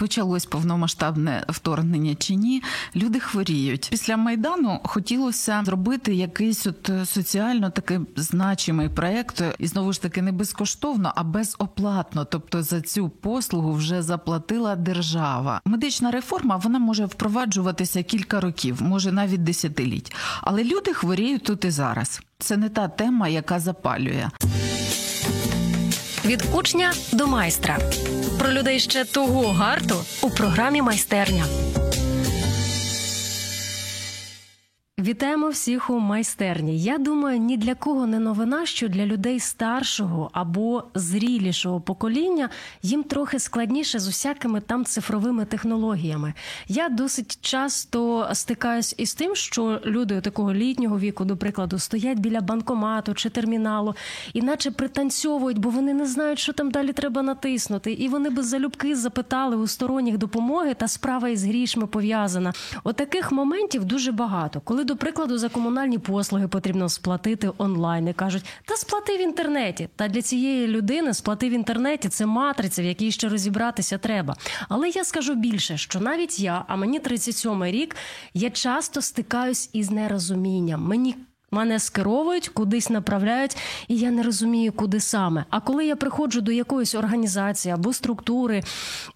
[0.00, 2.62] почалось повномасштабне вторгнення чи ні,
[2.96, 3.88] люди хворіють.
[3.90, 10.32] Після майдану хотілося зробити якийсь от соціально такий значимий проект, і знову ж таки не
[10.32, 12.24] безкоштовно, а безоплатно.
[12.24, 15.60] Тобто за цю послугу вже заплатила держава.
[15.64, 20.12] Медична реформа вона може впроваджуватися кілька років, може навіть десятиліть.
[20.42, 22.20] Але люди хворіють тут і зараз.
[22.38, 24.28] Це не та тема, яка запалює.
[26.30, 27.78] Від учня до майстра
[28.38, 31.44] про людей ще того гарту у програмі майстерня.
[35.00, 36.78] Вітаємо всіх у майстерні.
[36.78, 42.48] Я думаю, ні для кого не новина, що для людей старшого або зрілішого покоління
[42.82, 46.34] їм трохи складніше з усякими там цифровими технологіями.
[46.68, 52.40] Я досить часто стикаюсь із тим, що люди такого літнього віку, до прикладу, стоять біля
[52.40, 53.94] банкомату чи терміналу,
[54.32, 57.92] і наче пританцьовують, бо вони не знають, що там далі треба натиснути.
[57.92, 62.52] І вони би залюбки запитали у сторонніх допомоги, та справа із грішми пов'язана.
[62.84, 64.60] Отаких моментів дуже багато.
[64.60, 68.08] Коли до прикладу, за комунальні послуги потрібно сплатити онлайн.
[68.08, 69.88] І кажуть, та сплати в інтернеті.
[69.96, 74.36] Та для цієї людини сплати в інтернеті це матриця, в якій ще розібратися треба.
[74.68, 77.96] Але я скажу більше, що навіть я, а мені 37 рік,
[78.34, 80.82] я часто стикаюсь із нерозумінням.
[80.82, 81.16] Мені
[81.52, 83.56] Мене скеровують, кудись направляють,
[83.88, 85.44] і я не розумію, куди саме.
[85.50, 88.62] А коли я приходжу до якоїсь організації або структури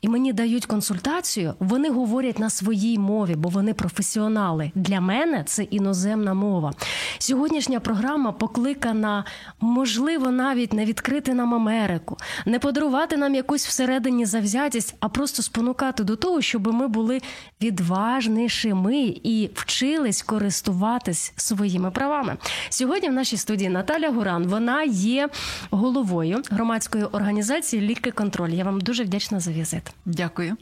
[0.00, 4.72] і мені дають консультацію, вони говорять на своїй мові, бо вони професіонали.
[4.74, 6.72] Для мене це іноземна мова.
[7.18, 9.24] Сьогоднішня програма покликана,
[9.60, 16.04] можливо, навіть не відкрити нам Америку, не подарувати нам якусь всередині завзятість, а просто спонукати
[16.04, 17.20] до того, щоб ми були
[17.62, 22.38] відважнішими і вчились користуватись своїми правами вами.
[22.68, 24.46] Сьогодні в нашій студії Наталя Гуран.
[24.46, 25.28] Вона є
[25.70, 28.50] головою громадської організації Ліки контроль.
[28.50, 29.82] Я вам дуже вдячна за візит.
[30.04, 30.56] Дякую.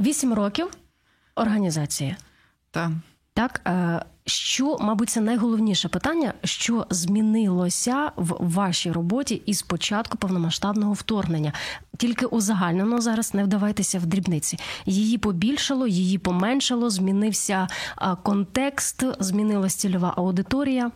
[0.00, 0.68] Вісім років
[1.34, 2.16] організації.
[2.70, 2.90] Так.
[3.34, 10.92] Так, е, що, мабуть, це найголовніше питання, що змінилося в вашій роботі із початку повномасштабного
[10.92, 11.52] вторгнення.
[11.96, 14.58] Тільки узагальнено зараз не вдавайтеся в дрібниці.
[14.86, 17.68] Її побільшало, її поменшало, змінився
[18.22, 20.90] контекст, змінилась цільова аудиторія.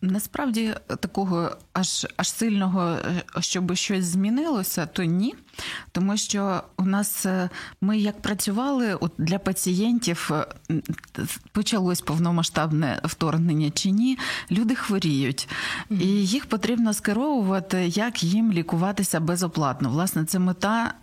[0.00, 5.34] Насправді такого аж аж сильного, е, щоб щось змінилося, то ні.
[5.92, 7.50] Тому що у нас е,
[7.80, 10.46] ми як працювали от для пацієнтів, е,
[11.52, 14.18] почалось повномасштабне вторгнення чи ні,
[14.50, 15.48] люди хворіють,
[15.90, 19.90] і їх потрібно скеровувати, як їм лікуватися безоплатно.
[19.90, 20.94] Власне, це мета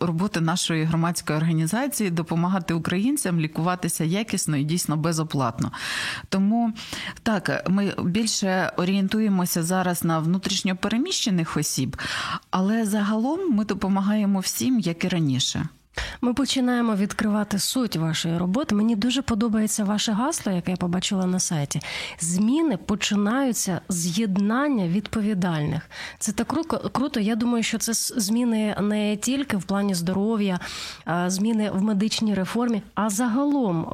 [0.00, 5.72] роботи нашої громадської організації допомагати українцям лікуватися якісно і дійсно безоплатно.
[6.28, 6.72] Тому
[7.22, 11.96] так, ми більше орієнтуємося зараз на внутрішньопереміщених осіб,
[12.50, 13.85] але загалом ми допомагаємо
[14.40, 15.68] всім, як і раніше.
[16.20, 18.74] Ми починаємо відкривати суть вашої роботи.
[18.74, 21.80] Мені дуже подобається ваше гасло, яке я побачила на сайті.
[22.20, 25.90] Зміни починаються з єднання відповідальних.
[26.18, 26.54] Це так
[26.92, 27.20] круто.
[27.20, 30.60] Я думаю, що це зміни не тільки в плані здоров'я,
[31.26, 33.86] зміни в медичній реформі, а загалом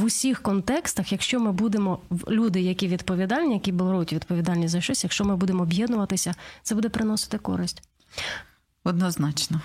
[0.00, 1.98] в усіх контекстах, якщо ми будемо
[2.28, 7.38] люди, які відповідальні, які беруть відповідальність за щось, якщо ми будемо об'єднуватися, це буде приносити
[7.38, 7.82] користь.
[8.84, 9.60] Однозначно.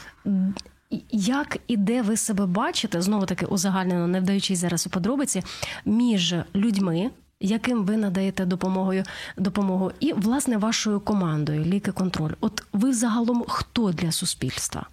[1.11, 5.43] Як і де ви себе бачите, знову таки узагальнено, не вдаючись зараз у подробиці,
[5.85, 9.03] між людьми, яким ви надаєте допомогою
[9.37, 12.33] допомогу, і власне вашою командою Ліки контроль?
[12.41, 14.85] От ви загалом хто для суспільства?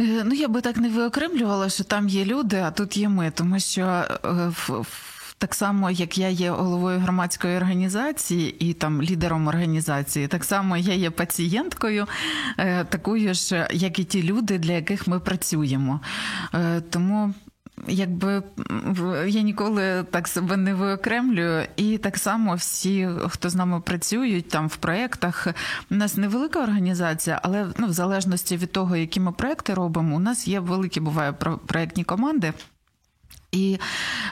[0.00, 3.30] Е, ну, я би так не виокремлювала, що там є люди, а тут є ми,
[3.30, 4.08] тому що е,
[4.48, 5.09] в
[5.40, 10.94] так само, як я є головою громадської організації і там лідером організації, так само я
[10.94, 12.06] є пацієнткою,
[12.58, 16.00] е, такою ж, як і ті люди, для яких ми працюємо.
[16.54, 17.34] Е, тому.
[17.88, 18.42] Якби
[19.26, 24.68] я ніколи так себе не виокремлюю, і так само всі, хто з нами працюють там
[24.68, 25.46] в проєктах,
[25.90, 30.18] у нас невелика організація, але ну, в залежності від того, які ми проекти робимо, у
[30.18, 31.36] нас є великі бувають
[31.66, 32.52] проєктні команди.
[33.52, 33.78] І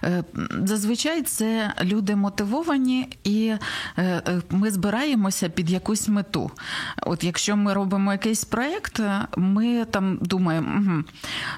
[0.04, 0.24] е,
[0.64, 3.58] зазвичай це люди мотивовані, і е,
[3.98, 6.50] е, ми збираємося під якусь мету.
[7.02, 9.00] От якщо ми робимо якийсь проєкт,
[9.36, 11.02] ми там думаємо, угу,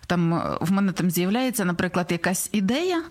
[0.06, 3.02] там в мене там з'являється, наприклад, якась ідея.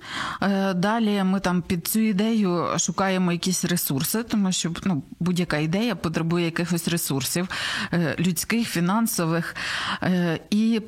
[0.76, 6.46] Далі ми там під цю ідею шукаємо якісь ресурси, тому що ну, будь-яка ідея потребує
[6.46, 7.48] якихось ресурсів
[8.20, 9.56] людських, фінансових.
[10.50, 10.82] І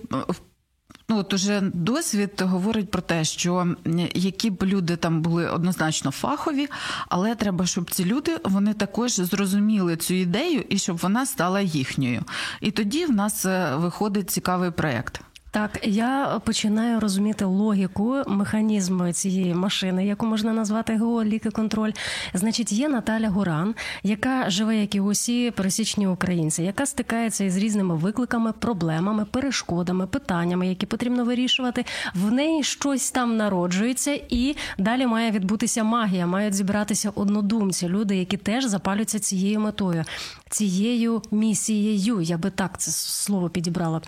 [1.12, 3.76] ну от уже досвід говорить про те, що
[4.14, 6.68] які б люди там були однозначно фахові,
[7.10, 12.24] але треба, щоб ці люди вони також зрозуміли цю ідею і щоб вона стала їхньою.
[12.62, 15.22] І тоді в нас е, виходить цікавий проєкт.
[15.54, 21.92] Так, я починаю розуміти логіку, механізм цієї машини, яку можна назвати ГО ліки-контроль.
[22.34, 27.96] Значить, є Наталя Гуран, яка живе, як і усі пересічні українці, яка стикається із різними
[27.96, 31.86] викликами, проблемами, перешкодами, питаннями, які потрібно вирішувати.
[32.14, 38.38] В неї щось там народжується, і далі має відбутися магія, мають зібратися однодумці, люди, які
[38.38, 40.04] теж запалюються цією метою,
[40.52, 42.22] цією місією.
[42.22, 44.02] Я би так це слово підібрала.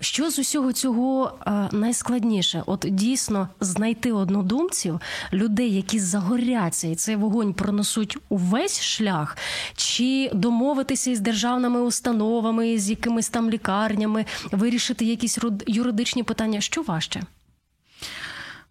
[0.00, 5.00] Що з усього цього е, найскладніше, от дійсно знайти однодумців,
[5.32, 9.36] людей, які загоряться, і цей вогонь пронесуть увесь шлях,
[9.76, 17.22] чи домовитися із державними установами, з якимись там лікарнями, вирішити якісь юридичні питання, що важче.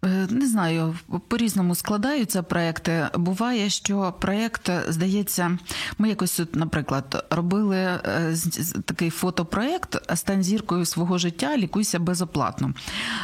[0.06, 0.94] Е, не знаю,
[1.28, 3.08] по різному складаються проекти.
[3.14, 5.58] Буває, що проєкт, здається,
[5.98, 8.36] ми якось наприклад, робили е,
[8.84, 12.72] такий фотопроєкт стань зіркою свого життя, лікуйся безоплатно.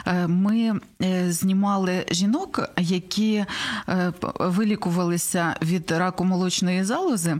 [0.06, 0.81] Е, ми
[1.29, 3.44] знімали жінок, які
[4.40, 7.37] вилікувалися від раку молочної залози,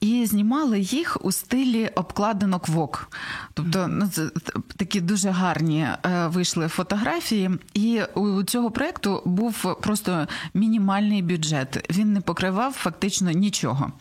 [0.00, 3.08] і знімали їх у стилі обкладинок ВОК.
[3.54, 4.30] Тобто, ну це
[4.76, 5.88] такі дуже гарні
[6.26, 11.86] вийшли фотографії, і у цього проекту був просто мінімальний бюджет.
[11.90, 13.92] Він не покривав фактично нічого.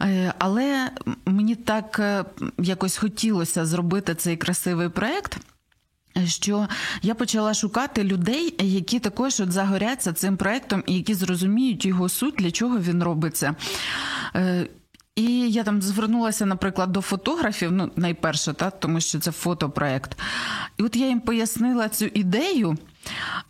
[0.00, 0.90] Е, але
[1.26, 2.24] мені так е,
[2.58, 5.38] якось хотілося зробити цей красивий проект.
[6.26, 6.68] Що
[7.02, 12.34] я почала шукати людей, які також от загоряться цим проектом і які зрозуміють його суть,
[12.38, 13.54] для чого він робиться.
[14.36, 14.68] Е,
[15.16, 20.18] і я там звернулася, наприклад, до фотографів, ну найперше, та, тому що це фотопроект.
[20.76, 22.76] І от я їм пояснила цю ідею.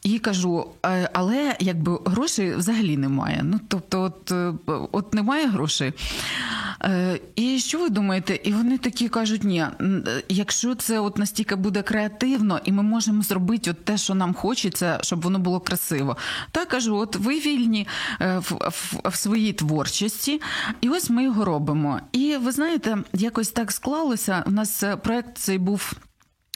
[0.03, 3.41] І кажу, «Е, але якби грошей взагалі немає.
[3.45, 4.53] Ну тобто, от е,
[4.93, 5.93] от немає грошей.
[6.83, 8.41] Е, і що ви думаєте?
[8.45, 9.67] І вони такі кажуть: ні,
[10.29, 14.99] якщо це от настільки буде креативно, і ми можемо зробити от те, що нам хочеться,
[15.03, 16.17] щоб воно було красиво.
[16.51, 17.87] Так кажу, от ви вільні
[18.21, 20.41] в, в, в своїй творчості,
[20.81, 22.01] і ось ми його робимо.
[22.13, 24.45] І ви знаєте, якось так склалося.
[24.47, 25.93] У нас проект цей був.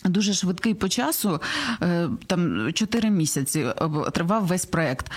[0.04, 1.40] Дуже швидкий по часу,
[1.82, 5.10] е, там 4 місяці е, тривав весь проект.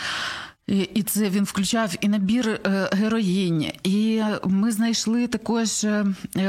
[0.68, 5.86] І це він включав і набір е, героїнь, і ми знайшли також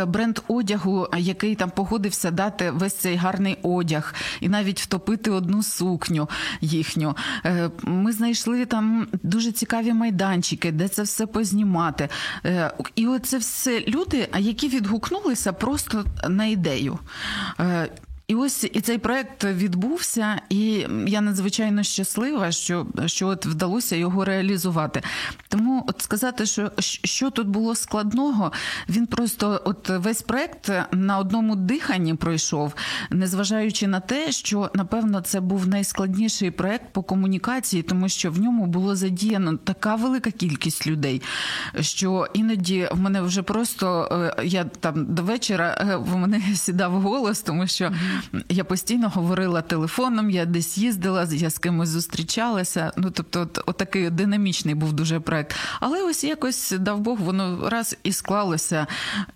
[0.07, 6.29] бренд одягу, який там погодився дати весь цей гарний одяг, і навіть втопити одну сукню
[6.61, 7.17] їхню.
[7.83, 12.09] Ми знайшли там дуже цікаві майданчики, де це все познімати.
[12.95, 16.99] І оце все люди, які відгукнулися просто на ідею.
[18.33, 24.25] І ось і цей проект відбувся, і я надзвичайно щаслива, що що от вдалося його
[24.25, 25.03] реалізувати.
[25.49, 26.73] Тому от сказати, що
[27.05, 28.53] що тут було складного,
[28.89, 32.75] він просто от весь проект на одному диханні пройшов,
[33.11, 38.67] незважаючи на те, що напевно це був найскладніший проект по комунікації, тому що в ньому
[38.67, 41.23] було задіяно така велика кількість людей,
[41.81, 44.09] що іноді в мене вже просто
[44.39, 47.93] е, я там до вечора е, в мене сідав голос, тому що.
[48.49, 52.93] Я постійно говорила телефоном, я десь їздила, я з кимось зустрічалася.
[52.97, 55.57] Ну тобто, от, от такий динамічний був дуже проект.
[55.81, 58.87] Але ось якось дав Бог, воно раз і склалося.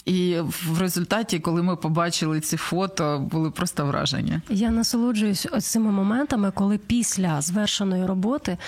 [0.05, 4.43] І в результаті, коли ми побачили ці фото, були просто враження.
[4.49, 8.59] Я насолоджуюсь цими моментами, коли після звершеної роботи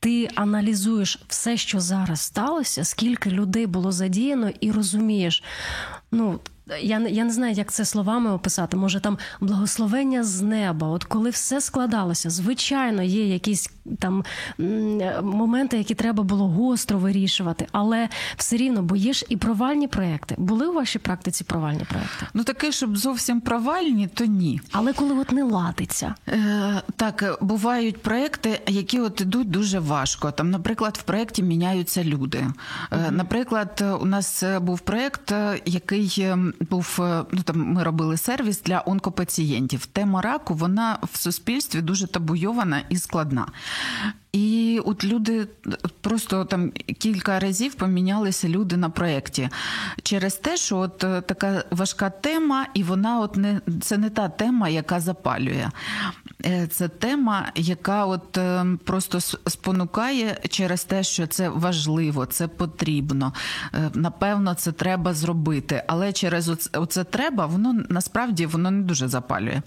[0.00, 5.42] ти аналізуєш все, що зараз сталося, скільки людей було задіяно, і розумієш,
[6.12, 8.76] ну я я не знаю, як це словами описати.
[8.76, 10.88] Може там благословення з неба.
[10.88, 14.24] От коли все складалося, звичайно, є якісь там
[15.22, 20.34] моменти, які треба було гостро вирішувати, але все рівно, бо є ж і провальні проекти.
[20.38, 22.26] Були у вашій практиці провальні проекти?
[22.34, 24.60] Ну таке, щоб зовсім провальні, то ні.
[24.72, 30.30] Але коли от не ладиться, Е, так бувають проекти, які от ідуть дуже важко.
[30.30, 32.46] Там, наприклад, в проєкті міняються люди.
[32.92, 35.32] Е, Наприклад, у нас був проєкт,
[35.66, 37.56] який ем, був е, ну там.
[37.66, 39.86] Ми робили сервіс для онкопацієнтів.
[39.86, 43.46] Тема раку вона в суспільстві дуже табуйована і складна.
[44.32, 45.46] І от люди
[46.00, 49.48] просто там кілька разів помінялися люди на проєкті
[50.02, 54.28] через те, що от е, така важка тема, і вона от не це не та
[54.28, 55.70] тема, яка запалює.
[56.46, 63.32] Е, це тема, яка от е, просто спонукає через те, що це важливо, це потрібно.
[63.74, 65.82] Е, напевно, це треба зробити.
[65.86, 69.62] Але через оце треба, воно насправді воно не дуже запалює.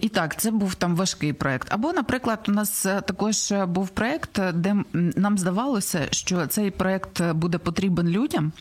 [0.00, 1.68] І так, це був там важкий проект.
[1.70, 8.08] Або, наприклад, у нас також був проект, де нам здавалося, що цей проект буде потрібен
[8.08, 8.52] людям,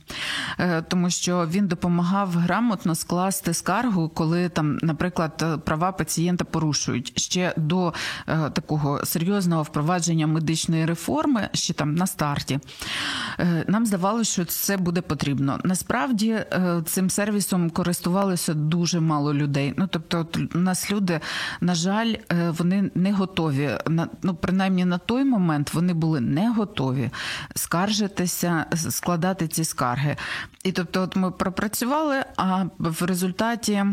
[0.88, 7.94] тому що він допомагав грамотно скласти скаргу, коли там, наприклад, права пацієнта порушують ще до
[8.28, 12.60] е, такого серйозного впровадження медичної реформи, ще там на старті.
[13.40, 15.60] Е, нам здавалося, що це буде потрібно.
[15.64, 19.74] Насправді е, цим сервісом користувалося дуже мало людей.
[19.78, 21.20] Ну тобто, от у нас люди,
[21.62, 23.70] на жаль, вони не готові.
[23.88, 27.10] На ну, принаймні на той момент вони були не готові
[27.56, 30.16] скаржитися, складати ці скарги.
[30.64, 33.86] І тобто, от ми пропрацювали, а в результаті.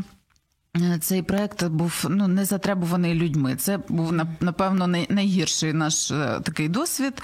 [0.77, 3.57] Е, цей проект був ну не затребуваний людьми.
[3.57, 7.23] Це був напевно найгірший наш е, такий досвід.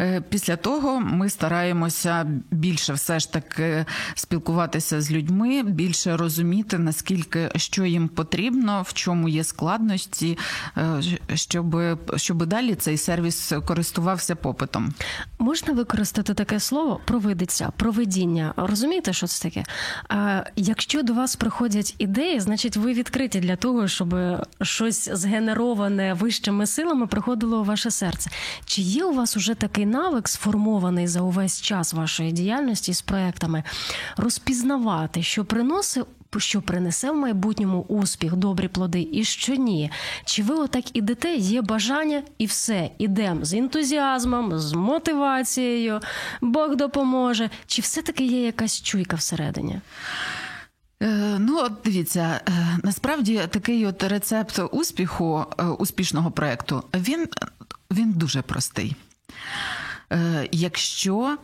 [0.00, 3.84] Е, після того ми стараємося більше все ж таки
[4.14, 10.38] спілкуватися з людьми, більше розуміти наскільки що їм потрібно, в чому є складності,
[11.34, 11.76] щоб
[12.16, 14.94] щоб далі цей сервіс користувався попитом.
[15.38, 18.54] Можна використати таке слово провидиться, проведіння.
[18.56, 19.64] Розумієте, що це таке?
[20.08, 24.14] А якщо до вас приходять ідеї, значить ви відкриті для того, щоб
[24.62, 28.30] щось згенероване вищими силами приходило у ваше серце.
[28.64, 33.62] Чи є у вас уже такий навик, сформований за увесь час вашої діяльності з проектами,
[34.16, 36.04] розпізнавати, що приносить?
[36.38, 39.90] Що принесе в майбутньому успіх, добрі плоди, і що ні?
[40.24, 41.34] Чи ви отак ідете?
[41.34, 46.00] Є бажання, і все, ідемо з ентузіазмом, з мотивацією,
[46.40, 47.50] Бог допоможе?
[47.66, 49.80] Чи все-таки є якась чуйка всередині?
[51.02, 57.28] Е, ну, от дивіться, е, насправді такий от рецепт успіху е, успішного проєкту, він,
[57.90, 58.96] він дуже простий.
[60.52, 61.38] Якщо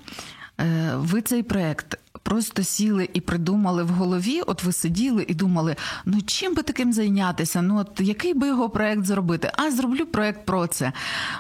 [0.97, 6.23] ви цей проєкт просто сіли і придумали в голові, от ви сиділи і думали, ну
[6.27, 7.63] чим би таким зайнятися?
[7.63, 9.53] Ну от який би його проект зробити?
[9.57, 10.93] А зроблю проект про це.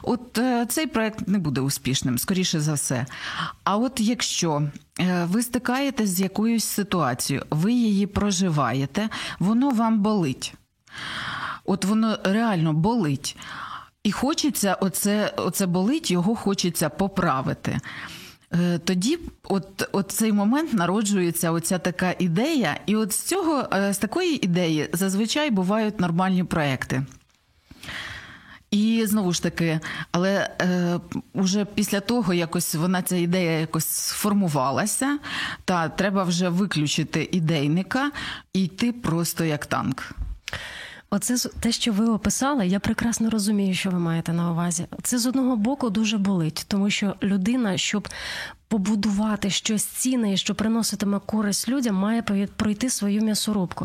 [0.03, 3.07] От е, цей проект не буде успішним, скоріше за все.
[3.65, 4.62] А от якщо
[5.00, 9.09] е, ви стикаєтесь з якоюсь ситуацією, ви її проживаєте,
[9.39, 10.55] воно вам болить.
[11.65, 13.37] От воно реально болить.
[14.03, 17.81] І хочеться, оце, оце болить, його хочеться поправити.
[18.54, 23.95] Е, тоді, от, от цей момент народжується оця така ідея, і от з цього е,
[23.95, 27.02] з такої ідеї зазвичай бувають нормальні проекти.
[28.71, 29.80] І знову ж таки,
[30.12, 31.00] але е,
[31.35, 35.19] уже після того якось вона ця ідея якось сформувалася,
[35.64, 38.11] та треба вже виключити ідейника
[38.52, 40.14] і йти просто як танк.
[41.12, 44.87] Оце те, що ви описали, я прекрасно розумію, що ви маєте на увазі.
[45.02, 48.09] Це з одного боку дуже болить, тому що людина, щоб
[48.71, 52.23] побудувати щось цінне, що приноситиме користь людям, має
[52.57, 53.85] пройти свою м'ясорубку.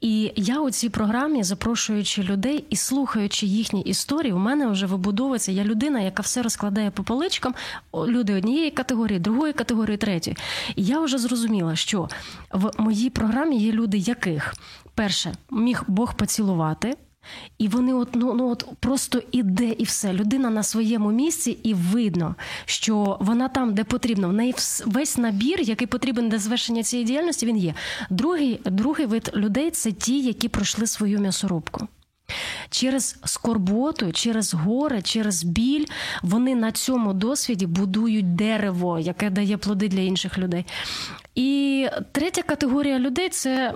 [0.00, 5.52] І я у цій програмі, запрошуючи людей і слухаючи їхні історії, у мене вже вибудовується.
[5.52, 7.54] Я людина, яка все розкладає по поличкам.
[7.94, 10.36] Люди однієї категорії, другої категорії, третьої.
[10.76, 12.08] І я вже зрозуміла, що
[12.50, 14.54] в моїй програмі є люди, яких
[14.94, 16.96] перше міг Бог поцілувати.
[17.58, 20.12] І вони от ну, ну от просто іде і все.
[20.12, 24.28] Людина на своєму місці, і видно, що вона там, де потрібно.
[24.28, 24.54] В неї
[24.86, 27.74] весь набір, який потрібен для звершення цієї діяльності, він є.
[28.10, 31.88] Другий другий вид людей це ті, які пройшли свою м'ясорубку.
[32.70, 35.84] Через скорботу, через горе, через біль
[36.22, 40.66] вони на цьому досвіді будують дерево, яке дає плоди для інших людей.
[41.34, 43.74] І третя категорія людей це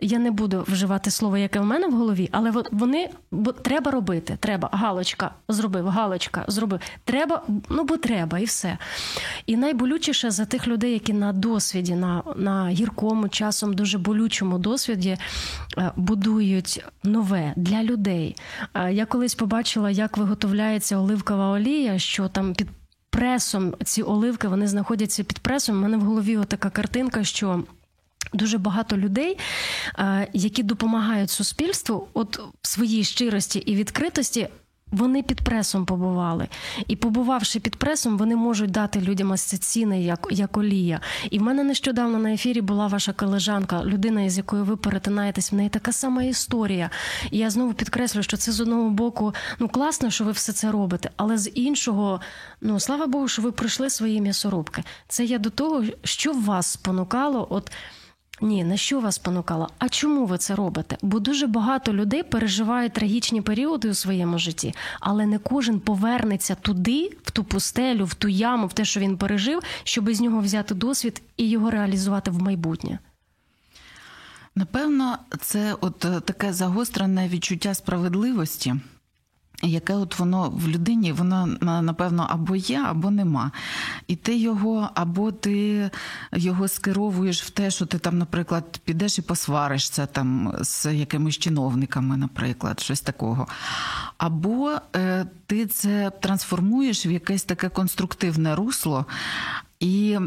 [0.00, 4.36] я не буду вживати слово, яке в мене в голові, але вони бо треба робити.
[4.40, 4.68] Треба.
[4.72, 6.80] Галочка зробив, галочка зробив.
[7.04, 8.78] Треба, ну бо треба, і все.
[9.46, 15.16] І найболючіше за тих людей, які на досвіді, на на гіркому часом, дуже болючому досвіді
[15.78, 18.36] е, будують нове для людей.
[18.74, 22.68] Е, я колись побачила, як виготовляється оливкова олія, що там під
[23.10, 25.76] пресом ці оливки вони знаходяться під пресом.
[25.76, 27.64] У мене в голові така картинка, що.
[28.32, 29.38] Дуже багато людей,
[29.98, 34.48] е, які допомагають суспільству, от в своїй щирості і відкритості.
[34.92, 36.48] Вони під пресом побували,
[36.86, 41.00] і побувавши під пресом, вони можуть дати людям ось це ціни як як олія.
[41.30, 45.52] І в мене нещодавно на ефірі була ваша колежанка, людина, з якою ви перетинаєтесь.
[45.52, 46.90] В неї така сама історія.
[47.30, 50.70] І я знову підкреслю, що це з одного боку ну класно, що ви все це
[50.70, 52.20] робите, але з іншого,
[52.60, 54.82] ну слава Богу, що ви пройшли свої м'ясорубки.
[55.08, 57.70] Це я до того, що вас спонукало, от
[58.40, 59.68] Ні, на що вас спонукало?
[59.78, 60.96] А чому ви це робите?
[61.02, 67.10] Бо дуже багато людей переживають трагічні періоди у своєму житті, але не кожен повернеться туди,
[67.24, 70.74] в ту пустелю, в ту яму, в те, що він пережив, щоб з нього взяти
[70.74, 72.98] досвід і його реалізувати в майбутнє.
[74.54, 78.74] Напевно, це от е, таке загострене відчуття справедливості.
[79.62, 81.46] Яке от воно в людині, воно
[81.82, 83.52] напевно або є, або нема.
[84.06, 85.90] І ти його, або ти
[86.32, 92.16] його скеровуєш в те, що ти там, наприклад, підеш і посваришся там з якимись чиновниками,
[92.16, 93.46] наприклад, щось такого.
[94.18, 99.06] Або е, ти це трансформуєш в якесь таке конструктивне русло.
[99.80, 100.18] І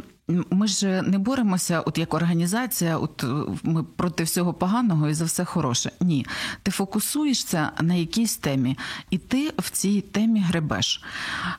[0.50, 3.26] ми ж не боремося, от як організація, от
[3.64, 5.92] ми проти всього поганого і за все хороше.
[6.00, 6.26] Ні,
[6.64, 8.78] ти фокусуєшся на якійсь темі,
[9.10, 11.04] і ти в цій темі гребеш.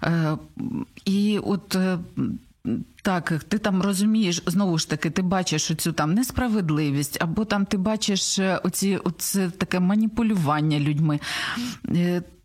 [0.03, 0.37] Е,
[1.05, 1.75] І от.
[1.75, 1.99] Е,
[3.03, 7.77] так, ти там розумієш, знову ж таки, ти бачиш оцю там несправедливість, або там ти
[7.77, 11.21] бачиш е, оці, оце таке маніпулювання людьми.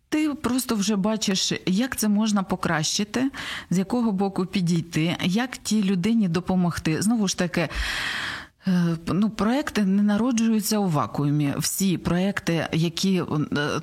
[0.10, 3.32] Ти просто вже бачиш, як це можна покращити,
[3.70, 7.02] з якого боку підійти, як тій людині допомогти.
[7.02, 7.70] Знову ж таки.
[8.68, 11.54] Е, ну, проекти не народжуються у вакуумі.
[11.58, 13.24] Всі проекти, які
[13.58, 13.82] е,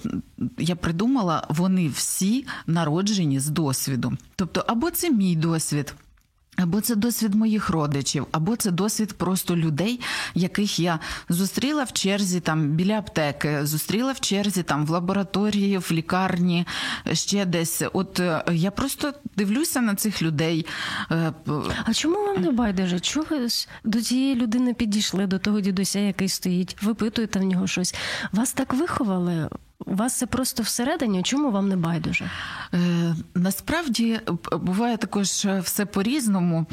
[0.59, 4.13] я придумала, вони всі народжені з досвіду.
[4.37, 5.95] Тобто, або це мій досвід,
[6.57, 10.01] або це досвід моїх родичів, або це досвід просто людей,
[10.35, 15.89] яких я зустріла в черзі там біля аптеки, зустріла в черзі там в лабораторії, в
[15.93, 16.67] лікарні,
[17.13, 17.83] ще десь.
[17.93, 20.67] От е, я просто дивлюся на цих людей.
[21.11, 21.33] Е,
[21.85, 23.01] а чому вам не байдуже?
[23.01, 23.49] Чого ви
[23.85, 27.95] до цієї людини підійшли, до того дідуся, який стоїть, випитуєте в нього щось?
[28.33, 29.49] Вас так виховали?
[29.87, 31.23] У вас це просто всередині.
[31.23, 32.31] Чому вам не байдуже?
[32.75, 34.21] Е, Насправді
[34.53, 35.29] буває також
[35.63, 36.67] все по-різному.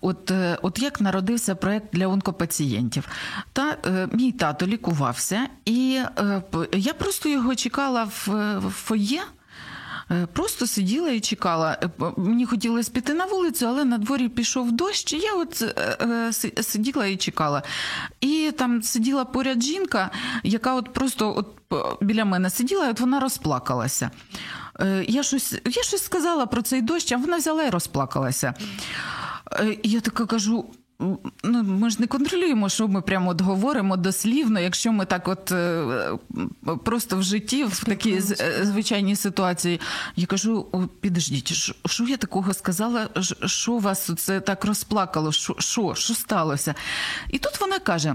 [0.00, 3.08] От е, от як народився проект для онкопацієнтів.
[3.52, 6.42] Та е, мій тато лікувався, і е,
[6.72, 9.20] я просто його чекала в, в фоє.
[10.10, 11.78] Е, просто сиділа і чекала.
[11.82, 15.12] Е, мені хотілося піти на вулицю, але на дворі пішов дощ.
[15.12, 16.32] і Я от е,
[16.62, 17.62] сиділа і чекала.
[18.20, 20.10] І там сиділа поряд жінка,
[20.42, 21.46] яка от просто от
[22.00, 24.10] біля мене сиділа, і от вона розплакалася.
[25.06, 28.54] Я щось я щось сказала про цей дощ, а вона взяла і розплакалася.
[29.82, 30.64] І Я така кажу:
[31.42, 35.52] ну, ми ж не контролюємо, що ми прямо от говоримо дослівно, якщо ми так, от
[35.52, 35.82] е,
[36.84, 39.80] просто в житті, в такій е, звичайній ситуації,
[40.16, 41.52] я кажу: підождіть,
[41.86, 43.08] що я такого сказала?
[43.46, 45.32] Що вас це так розплакало?
[45.32, 46.74] Що, що, що сталося?
[47.30, 48.14] І тут вона каже.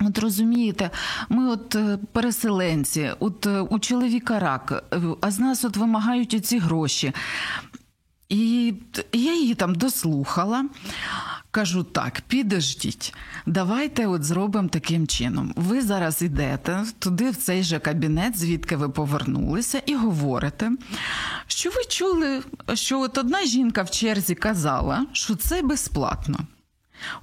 [0.00, 0.90] От розумієте,
[1.28, 4.84] ми от е, переселенці, от у чоловіка рак,
[5.20, 7.12] а з нас от вимагають ці гроші.
[8.28, 8.74] І
[9.12, 10.64] я її там дослухала.
[11.50, 13.14] Кажу так, підождіть,
[13.46, 15.52] давайте от зробимо таким чином.
[15.56, 20.70] Ви зараз йдете туди, в цей же кабінет, звідки ви повернулися, і говорите,
[21.46, 22.42] що ви чули,
[22.74, 26.38] що от одна жінка в черзі казала, що це безплатно.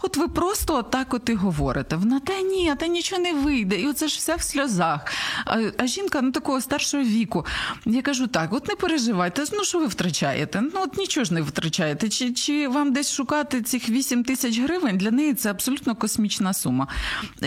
[0.01, 1.95] От ви просто отак от і говорите.
[1.95, 3.75] Вона та ні, та нічого не вийде.
[3.75, 5.05] І оце ж все в сльозах.
[5.45, 7.45] А а жінка ну, такого старшого віку.
[7.85, 10.61] Я кажу, так, от не переживайте, ну що ви втрачаєте?
[10.61, 12.09] Ну от нічого ж не втрачаєте.
[12.09, 14.97] Чи чи вам десь шукати цих 8 тисяч гривень?
[14.97, 16.87] Для неї це абсолютно космічна сума.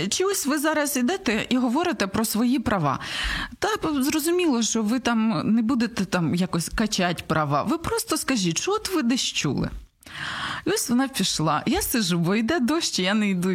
[0.09, 2.99] Чи ось ви зараз йдете і говорите про свої права?
[3.59, 3.69] Та
[4.03, 7.63] зрозуміло, що ви там не будете там якось качати права.
[7.63, 9.71] Ви просто скажіть, що от ви десь чули.
[10.67, 11.63] І ось вона пішла.
[11.67, 13.51] Я сижу, бо йде дощ, я не йду.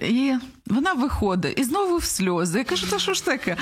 [0.00, 0.34] І
[0.66, 2.58] вона виходить і знову в сльози.
[2.58, 3.56] Я кажу, та що ж таке?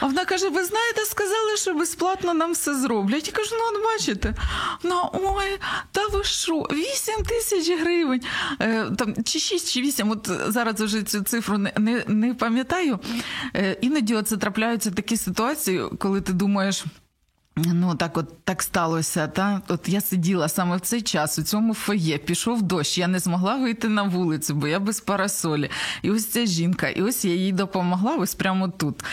[0.00, 3.26] А вона каже: ви знаєте, сказали, що безплатно нам все зроблять.
[3.26, 4.34] Я кажу, ну от бачите,
[4.82, 5.58] ну ой,
[5.92, 8.20] та ви що, 8 тисяч гривень,
[8.60, 12.98] е, там, чи 6, чи 8, от зараз вже цю цифру не не, не пам'ятаю.
[13.56, 16.84] Е, іноді це трапляються такі ситуації, коли ти думаєш.
[17.66, 19.26] Ну, так от так сталося.
[19.26, 19.60] Та?
[19.68, 23.56] От я сиділа саме в цей час у цьому фоє, пішов дощ, я не змогла
[23.56, 25.70] вийти на вулицю, бо я без парасолі.
[26.02, 29.04] І ось ця жінка, і ось я їй допомогла, ось прямо тут.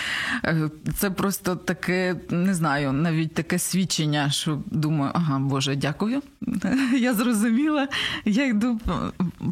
[0.43, 6.21] Е, це просто таке, не знаю, навіть таке свідчення, що думаю, ага, Боже, дякую.
[6.99, 7.87] Я зрозуміла,
[8.25, 8.79] я йду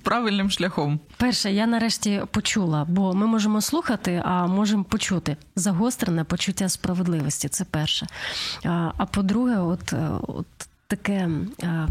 [0.03, 0.99] правильним шляхом.
[1.17, 7.49] Перше, я нарешті почула, бо ми можемо слухати, а можемо почути загострене почуття справедливості.
[7.49, 8.07] Це перше.
[8.97, 10.45] А по-друге, от, е, от
[10.87, 11.29] таке.
[11.63, 11.87] Е,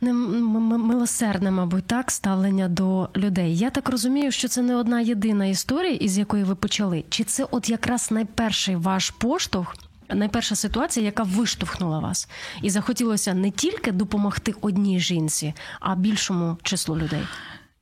[0.00, 3.56] не милосердне, мабуть, так, ставлення до людей.
[3.56, 7.04] Я так розумію, що це не одна єдина історія, із якої ви почали.
[7.08, 9.76] Чи це от якраз найперший ваш поштовх,
[10.08, 12.28] найперша ситуація, яка виштовхнула вас,
[12.62, 17.22] і захотілося не тільки допомогти одній жінці, а більшому числу людей?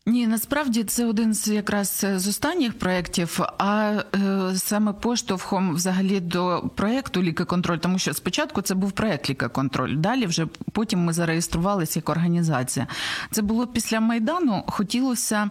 [0.09, 6.71] Ні, насправді це один з якраз з останніх проєктів, а е, саме поштовхом взагалі до
[6.75, 9.97] проєкту Лікаконтроль, тому що спочатку це був проєкт Лікаконтроль.
[9.97, 12.87] Далі вже потім ми зареєструвалися як організація.
[13.31, 14.64] Це було після Майдану.
[14.66, 15.51] Хотілося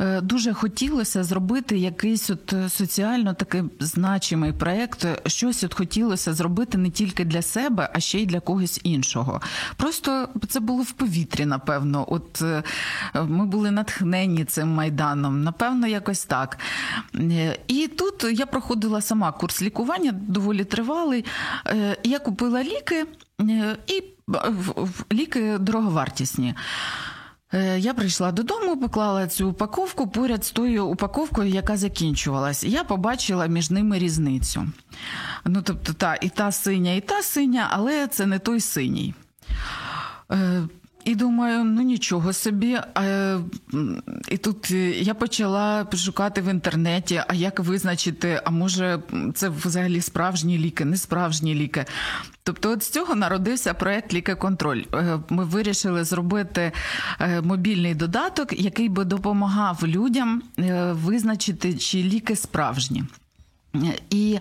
[0.00, 5.06] е, дуже хотілося зробити якийсь от соціально такий значимий проєкт.
[5.26, 9.40] Щось от хотілося зробити не тільки для себе, а ще й для когось іншого.
[9.76, 12.04] Просто це було в повітрі, напевно.
[12.08, 12.62] От е,
[13.14, 16.58] ми були натхнені цим майданом, напевно, якось так.
[17.14, 21.24] Е, і тут я проходила сама курс лікування, доволі тривалий.
[21.66, 23.06] Е, я купила ліки
[23.86, 24.02] і
[25.12, 26.54] ліки дороговартісні.
[27.76, 32.64] Я прийшла додому, поклала цю упаковку поряд з тою упаковкою, яка закінчувалась.
[32.64, 34.66] Я побачила між ними різницю.
[35.44, 39.14] Ну, тобто, та і та синя, і та синя, але це не той синій.
[41.06, 42.78] І думаю, ну нічого собі.
[42.94, 43.38] А,
[44.28, 49.02] І тут я почала шукати в інтернеті, а як визначити, а може,
[49.34, 51.84] це взагалі справжні ліки, не справжні ліки.
[52.42, 54.82] Тобто, от з цього народився проект Лікеконтроль.
[54.94, 56.72] Е, ми вирішили зробити
[57.20, 63.04] е, мобільний додаток, який би допомагав людям е, визначити, чи ліки справжні.
[64.10, 64.38] І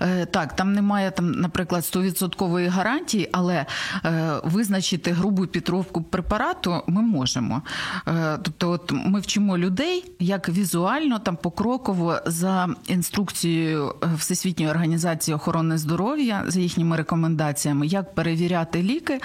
[0.00, 3.66] е, так, там немає там, наприклад, 100% гарантії, але
[4.04, 7.62] е, визначити грубу підробку препарату ми можемо.
[8.08, 15.78] Е, тобто, от ми вчимо людей як візуально, там покроково за інструкцією Всесвітньої організації охорони
[15.78, 19.20] здоров'я за їхніми рекомендаціями, як перевіряти ліки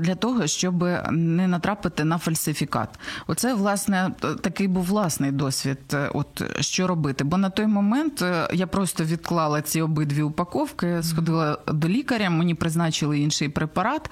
[0.00, 2.88] для того, щоб не натрапити на фальсифікат.
[3.26, 5.78] Оце власне такий був власний досвід.
[6.14, 7.24] От що робити?
[7.24, 13.18] Бо на той момент я просто відклала ці обидві упаковки, сходила до лікаря, мені призначили
[13.18, 14.10] інший препарат,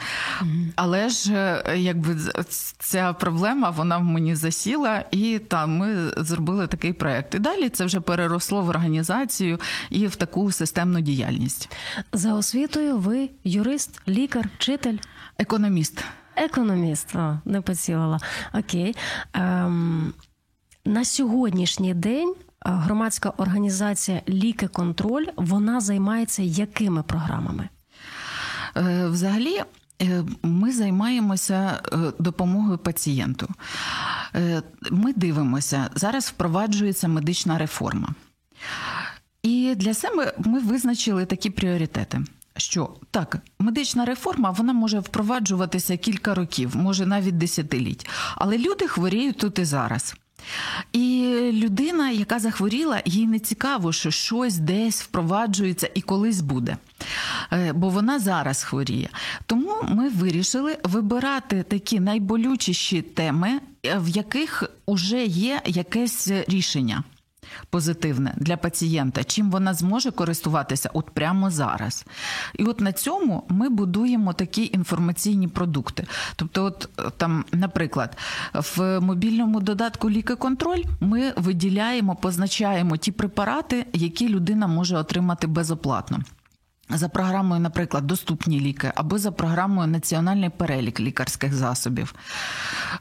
[0.76, 2.16] але ж е, якби
[2.78, 7.34] ця проблема вона в мені засіла, і там ми зробили такий проект.
[7.34, 11.70] І далі це вже переросло в організацію і в таку системну діяльність.
[12.12, 14.96] За освітою ви юрист, лікар, вчитель,
[15.38, 16.04] економіст.
[16.36, 18.18] Економіст, О, не поцілила.
[18.54, 18.96] Окей.
[19.32, 20.12] Ем,
[20.84, 27.68] На сьогоднішній день громадська організація Ліки Контроль вона займається якими програмами?
[28.76, 29.62] Е, взагалі.
[30.02, 33.48] Е, ми займаємося е, допомогою пацієнту.
[34.90, 38.08] Ми дивимося, зараз впроваджується медична реформа.
[39.42, 42.20] І для себе ми визначили такі пріоритети.
[42.56, 49.38] Що так, медична реформа вона може впроваджуватися кілька років, може навіть десятиліть, але люди хворіють
[49.38, 50.14] тут і зараз.
[50.92, 56.76] І людина, яка захворіла, їй не цікаво, що щось десь впроваджується і колись буде.
[57.52, 59.08] Е, бо вона зараз хворіє.
[59.46, 67.04] Тому ми вирішили вибирати такі найболючіші теми, е, в яких уже є якесь рішення
[67.70, 72.04] позитивне для пацієнта, чим вона зможе користуватися от прямо зараз.
[72.58, 76.06] І от на цьому ми будуємо такі інформаційні продукти.
[76.36, 78.16] Тобто, от там, наприклад,
[78.54, 86.18] в мобільному додатку лікоконтроль ми виділяємо, позначаємо ті препарати, які людина може отримати безоплатно.
[86.90, 92.14] За програмою, наприклад, доступні ліки або за програмою Національний перелік лікарських засобів.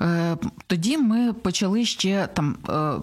[0.02, 2.94] Е, тоді ми почали ще там е,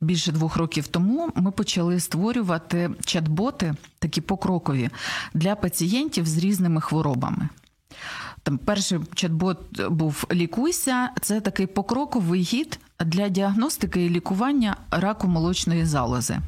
[0.00, 4.90] більше двох років тому ми почали створювати чат-боти, такі покрокові,
[5.34, 7.48] для пацієнтів з різними хворобами.
[8.42, 11.10] Там перший чат-бот був Лікуйся.
[11.20, 16.38] Це такий покроковий гід для діагностики і лікування раку молочної залози.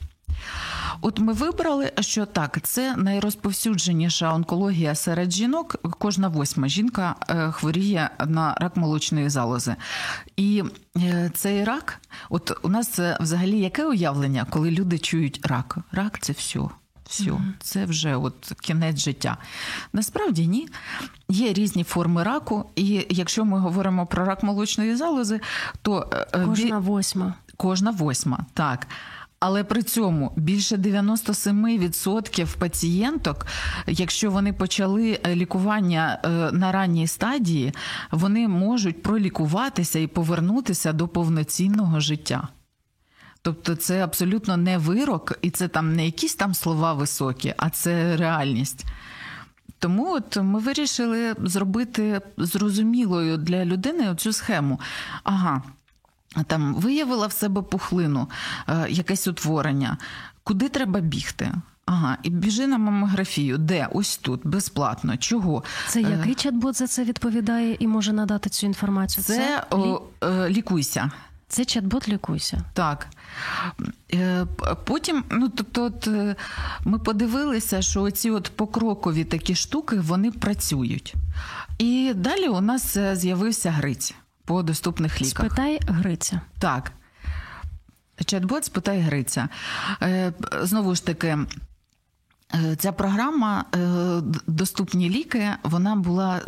[1.05, 5.77] От ми вибрали, що так, це найрозповсюдженіша онкологія серед жінок.
[5.99, 9.77] Кожна восьма жінка е, хворіє на рак молочної залози.
[10.37, 10.65] І
[10.97, 15.79] е, цей рак, от у нас взагалі яке уявлення, коли люди чують рак?
[15.93, 16.61] Рак це все.
[17.09, 17.53] Все, mm-hmm.
[17.61, 19.37] це вже от кінець життя.
[19.93, 20.69] Насправді ні.
[21.29, 25.41] Є різні форми раку, і якщо ми говоримо про рак молочної залози,
[25.83, 27.35] то е, кожна восьма.
[27.57, 28.87] Кожна восьма, так.
[29.45, 33.47] Але при цьому більше 97% пацієнток,
[33.87, 37.73] якщо вони почали е, лікування е, на ранній стадії,
[38.11, 42.49] вони можуть пролікуватися і повернутися до повноцінного життя.
[43.43, 48.17] Тобто це абсолютно не вирок, і це там не якісь там слова високі, а це
[48.17, 48.85] реальність.
[49.79, 54.81] Тому от ми вирішили зробити зрозумілою для людини цю схему.
[55.25, 55.63] Ага
[56.47, 58.29] там виявила в себе пухлину,
[58.69, 59.99] е, якесь утворення,
[60.45, 61.53] куди треба бігти?
[61.87, 63.59] Ага, і біжи на мамографію.
[63.59, 63.89] Де?
[63.93, 65.17] Ось тут, безплатно.
[65.17, 65.63] Чого?
[65.89, 69.25] Це е, який чат-бот за це відповідає і може надати цю інформацію?
[69.25, 69.67] Це, це...
[69.71, 71.11] О, е, лікуйся.
[71.49, 72.61] Це чат-бот лікуйся.
[72.75, 73.07] Так.
[74.85, 76.09] Потім, ну тобто, от,
[76.85, 81.15] ми подивилися, що ці от покрокові такі штуки вони працюють.
[81.79, 85.47] І далі у нас з'явився Гриць по доступних ліках.
[85.47, 86.41] Спитай Гриця.
[86.59, 86.93] Так.
[88.19, 89.49] Чат-бот спитай Гриця.
[90.63, 91.39] Знову ж таки.
[92.55, 93.79] Е, ця програма е,
[94.47, 95.49] Доступні ліки.
[95.63, 96.41] Вона була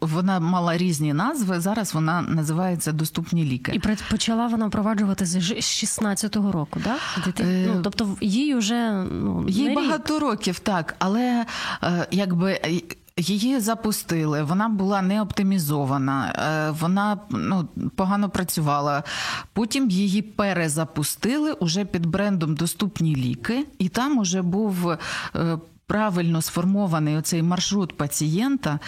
[0.00, 1.60] вона мала різні назви.
[1.60, 3.72] Зараз вона називається Доступні ліки.
[3.74, 3.78] І
[4.10, 6.96] почала вона впроваджувати з 16-го року, да?
[7.40, 7.64] Е...
[7.74, 10.22] Ну, тобто їй вже ну, їй багато рік.
[10.22, 11.46] років, так, але
[12.10, 12.60] якби
[13.18, 19.02] Її запустили, вона була не оптимізована, е, вона ну, погано працювала.
[19.52, 24.98] Потім її перезапустили уже під брендом Доступні ліки, і там уже був е,
[25.88, 28.78] правильно сформований оцей маршрут пацієнта,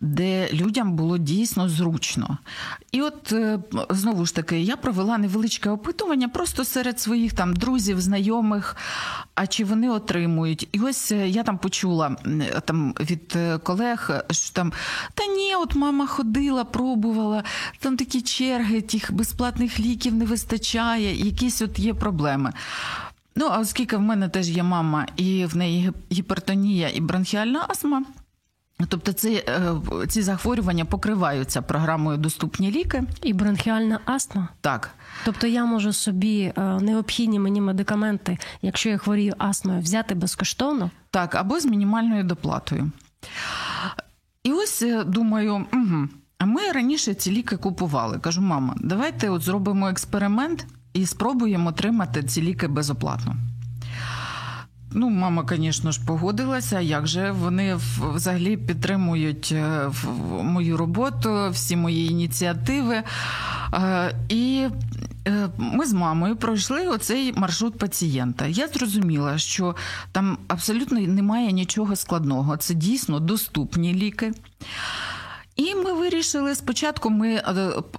[0.00, 2.38] де людям було дійсно зручно.
[2.92, 3.58] І от е,
[3.90, 8.76] знову ж таки, я провела невеличке опитування просто серед своїх там друзів, знайомих,
[9.34, 10.68] а чи вони отримують.
[10.72, 12.16] І ось е, я там почула
[12.64, 14.72] там від е, колег, що там
[15.14, 17.44] та ні, от мама ходила, пробувала,
[17.78, 22.52] там такі черги, тих безплатних ліків не вистачає, якісь от є проблеми.
[23.40, 28.04] Ну, а оскільки в мене теж є мама, і в неї гіпертонія і бронхіальна астма,
[28.88, 29.74] Тобто ці е,
[30.08, 34.48] ці захворювання покриваються програмою Доступні ліки і бронхіальна астма.
[34.60, 34.90] Так.
[35.24, 40.90] Тобто я можу собі е, необхідні мені медикаменти, якщо я хворію астмою, взяти безкоштовно?
[41.10, 42.90] Так, або з мінімальною доплатою.
[44.42, 48.18] І ось е, думаю, угу, а ми раніше ці ліки купували.
[48.18, 50.66] Кажу, мама, давайте от зробимо експеримент
[50.98, 53.36] і спробуємо отримати ці ліки безоплатно.
[54.92, 56.80] Ну, мама, звісно ж, погодилася.
[56.80, 57.78] Як же вони
[58.14, 59.90] взагалі підтримують е,
[60.42, 63.02] мою роботу, всі мої ініціативи.
[63.74, 64.68] Е, і
[65.26, 68.46] е, ми з мамою пройшли оцей маршрут пацієнта.
[68.46, 69.76] Я зрозуміла, що
[70.12, 72.56] там абсолютно немає нічого складного.
[72.56, 74.32] Це дійсно доступні ліки.
[75.58, 77.10] І ми вирішили спочатку.
[77.10, 77.42] Ми е,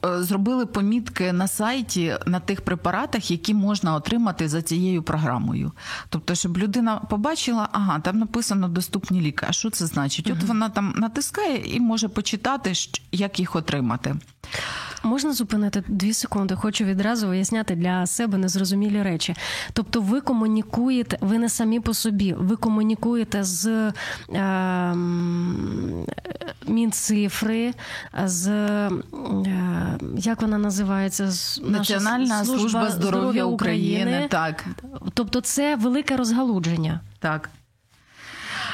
[0.05, 5.71] е, зробили помітки на сайті на тих препаратах, які можна отримати за цією програмою.
[6.09, 9.45] Тобто, щоб людина побачила, ага, там написано доступні ліки.
[9.49, 10.29] А що це значить?
[10.29, 12.73] От вона там натискає і може почитати,
[13.11, 14.15] як їх отримати.
[15.03, 16.55] Можна зупинити дві секунди.
[16.55, 19.35] Хочу відразу виясняти для себе незрозумілі речі.
[19.73, 23.91] Тобто, ви комунікуєте, ви не самі по собі, ви комунікуєте з
[24.33, 24.95] е,
[26.67, 27.73] Мінцифри,
[28.25, 28.89] з е,
[30.17, 31.31] як вона називається?
[31.31, 34.01] З, Національна служба, служба здоров'я України.
[34.03, 34.27] України.
[34.29, 34.65] Так,
[35.13, 36.99] тобто, це велике розгалудження.
[37.19, 37.49] Так.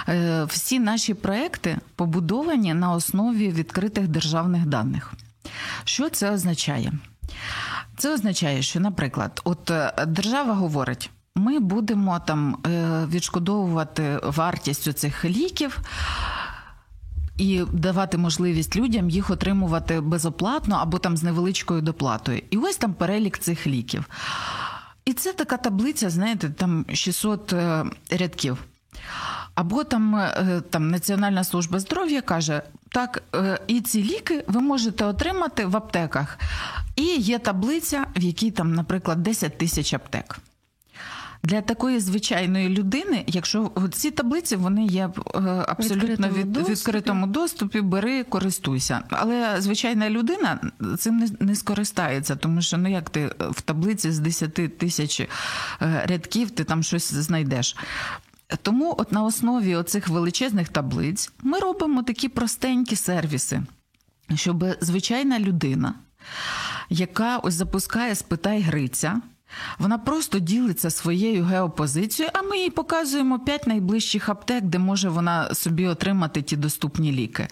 [0.09, 5.13] Е, всі наші проекти побудовані на основі відкритих державних даних.
[5.83, 6.93] Що це означає?
[7.97, 11.09] Це означає, що, наприклад, от е, держава говорить.
[11.35, 15.79] Ми будемо там е, відшкодовувати вартість цих ліків
[17.37, 22.41] і давати можливість людям їх отримувати безоплатно або там з невеличкою доплатою.
[22.49, 24.05] І ось там перелік цих ліків.
[25.05, 28.57] І це така таблиця, знаєте, там 600 е, рядків.
[29.55, 30.27] Або там
[30.69, 32.61] там Національна служба здоров'я каже,
[32.95, 36.39] так, е, і ці ліки ви можете отримати в аптеках.
[36.95, 40.38] І є таблиця, в якій там, наприклад, 10 тисяч аптек.
[41.43, 47.81] Для такої звичайної людини, якщо ці таблиці вони є е, абсолютно в від, відкритому доступі,
[47.81, 49.01] бери, користуйся.
[49.10, 50.60] Але звичайна людина
[50.97, 55.21] цим не, не скористається, тому що ну як ти в таблиці з 10 тисяч
[55.79, 57.75] рядків ти там щось знайдеш.
[58.62, 63.62] Тому, от на основі оцих величезних таблиць, ми робимо такі простенькі сервіси,
[64.36, 65.93] щоб звичайна людина,
[66.89, 69.21] яка ось запускає спитай Гриця.
[69.79, 75.53] Вона просто ділиться своєю геопозицією, а ми їй показуємо п'ять найближчих аптек, де може вона
[75.53, 77.47] собі отримати ті доступні ліки.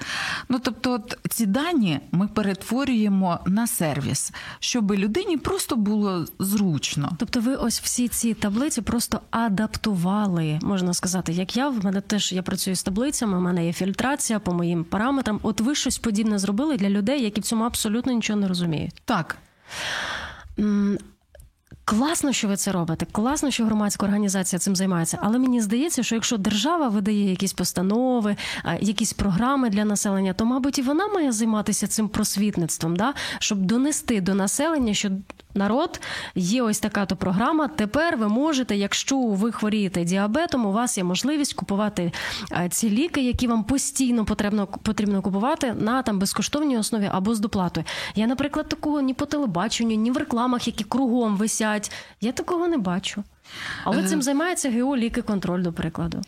[0.50, 7.16] Ну тобто, от ці дані ми перетворюємо на сервіс, щоб людині просто було зручно.
[7.20, 12.34] Тобто, ви ось всі ці таблиці просто адаптували, можна сказати, як я в мене теж
[12.34, 13.38] я працюю з таблицями.
[13.38, 15.40] У мене є фільтрація по моїм параметрам.
[15.44, 19.02] От ви щось подібне зробили для людей, які в цьому абсолютно нічого не розуміють.
[19.06, 19.38] Так.
[21.86, 23.06] Класно, що ви це робите.
[23.12, 25.20] Класно, що громадська організація цим займається.
[25.22, 28.36] Але мені здається, що якщо держава видає якісь постанови,
[28.80, 33.14] якісь програми для населення, то мабуть і вона має займатися цим просвітництвом, да?
[33.40, 35.12] щоб донести до населення, що
[35.56, 36.02] народ,
[36.36, 37.68] є ось така то програма.
[37.68, 42.12] Тепер ви можете, якщо ви хворієте діабетом, у вас є можливість купувати
[42.52, 47.40] е, ці ліки, які вам постійно потрібно потрібно купувати на там безкоштовній основі або з
[47.40, 47.86] доплатою.
[48.16, 51.92] Я, наприклад, такого ні по телебаченню, ні в рекламах, які кругом висять.
[52.22, 53.24] Я такого не бачу.
[53.84, 56.22] Але цим займається ГО ліки контроль, до прикладу.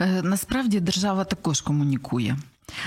[0.00, 2.36] Е, Насправді держава також комунікує.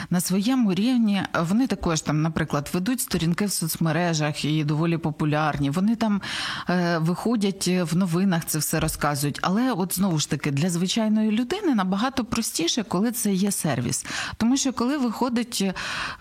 [0.09, 5.69] На своєму рівні вони також там, наприклад, ведуть сторінки в соцмережах і доволі популярні.
[5.69, 6.21] Вони там
[6.69, 9.39] е, виходять в новинах, це все розказують.
[9.41, 14.05] Але от знову ж таки для звичайної людини набагато простіше, коли це є сервіс.
[14.38, 15.63] Тому що коли виходить,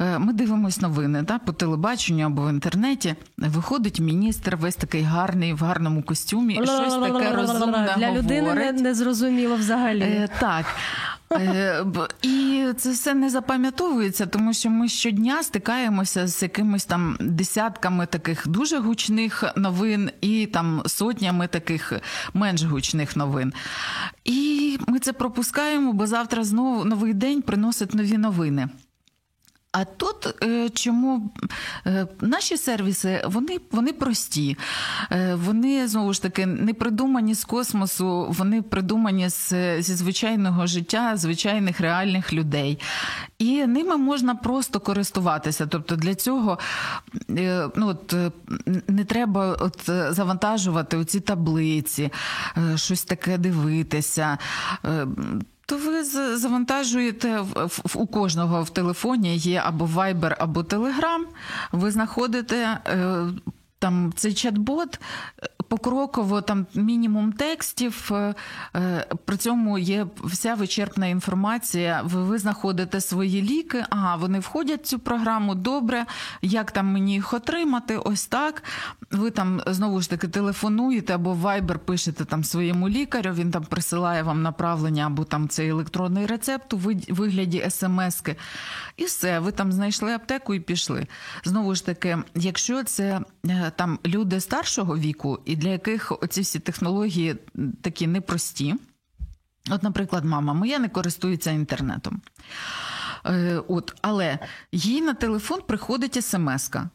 [0.00, 5.52] е, ми дивимося новини да, по телебаченню або в інтернеті, виходить міністр, весь такий гарний,
[5.54, 8.24] в гарному костюмі, щось таке розумне для говорить.
[8.24, 10.00] людини не, не зрозуміло взагалі.
[10.00, 10.66] Е, так.
[11.34, 11.84] Е,
[12.22, 18.48] І це все не запам'ятовується, тому що ми щодня стикаємося з якимись там десятками таких
[18.48, 21.92] дуже гучних новин і там сотнями таких
[22.34, 23.52] менш гучних новин.
[24.24, 28.68] І ми це пропускаємо, бо завтра знову новий день приносить нові новини.
[29.74, 31.30] А тут е, чому
[31.86, 34.56] е, наші сервіси вони, вони прості,
[35.12, 39.48] Е, вони знову ж таки не придумані з космосу, вони придумані з,
[39.82, 42.78] зі звичайного життя, звичайних реальних людей.
[43.38, 45.66] І ними можна просто користуватися.
[45.66, 46.58] Тобто для цього
[47.76, 48.14] ну, от,
[48.88, 52.10] не треба от, завантажувати оці таблиці,
[52.76, 54.38] щось таке дивитися.
[55.66, 56.04] То ви
[56.36, 57.44] завантажуєте
[57.94, 61.20] у кожного в телефоні є або Viber, або Telegram.
[61.72, 63.26] Ви знаходите е,
[63.78, 65.00] там цей чат-бот.
[65.74, 68.34] Покроково там мінімум текстів, е,
[68.76, 72.02] е, при цьому є вся вичерпна інформація.
[72.04, 73.84] Ви, ви знаходите свої ліки.
[73.90, 75.54] Ага, вони входять в цю програму.
[75.54, 76.06] Добре,
[76.42, 77.96] як там мені їх отримати?
[77.96, 78.62] Ось так.
[79.10, 83.32] Ви там знову ж таки телефонуєте або в Viber пишете там своєму лікарю.
[83.32, 88.36] Він там присилає вам направлення або там цей електронний рецепт у вигляді смски.
[88.96, 91.06] І все, ви там знайшли аптеку і пішли.
[91.44, 96.58] Знову ж таки, якщо це е, там люди старшого віку, і для яких оці всі
[96.58, 97.36] технології
[97.82, 98.74] такі непрості.
[99.70, 102.20] От, наприклад, мама моя не користується інтернетом.
[103.26, 104.38] Е, От, але
[104.72, 106.90] їй на телефон приходить смс-ка.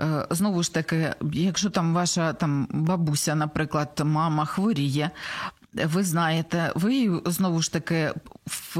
[0.00, 5.10] Е, Знову ж таки, якщо там ваша там бабуся, наприклад, мама хворіє,
[5.84, 8.12] ви знаєте, ви знову ж таки
[8.46, 8.76] в,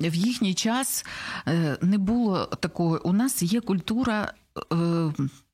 [0.00, 1.06] в їхній час
[1.48, 3.00] е, не було такого.
[3.04, 4.32] У нас є культура
[4.72, 4.76] е,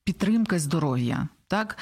[0.05, 1.29] підтримки здоров'я.
[1.49, 1.77] Так?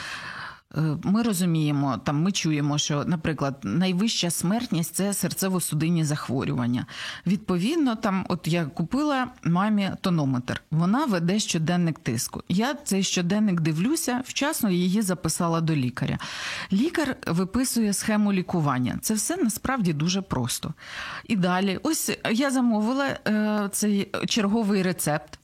[0.76, 6.86] Е, Ми розуміємо, там ми чуємо, що, наприклад, найвища смертність це серцево-судинні захворювання.
[7.26, 12.42] Відповідно, там, от я купила мамі тонометр, вона веде щоденник тиску.
[12.48, 16.18] Я цей щоденник дивлюся, вчасно її записала до лікаря.
[16.72, 18.98] Лікар виписує схему лікування.
[19.02, 20.74] Це все насправді дуже просто.
[21.24, 25.38] І далі, ось я замовила е, цей черговий рецепт.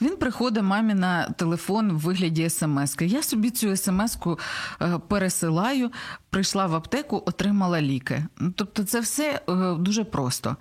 [0.00, 2.96] Він приходить мамі на телефон в вигляді смс.
[3.00, 4.38] Я собі цю смс-ку
[4.82, 5.90] е, пересилаю,
[6.30, 8.26] прийшла в аптеку, отримала ліки.
[8.54, 10.56] Тобто, це все е, дуже просто.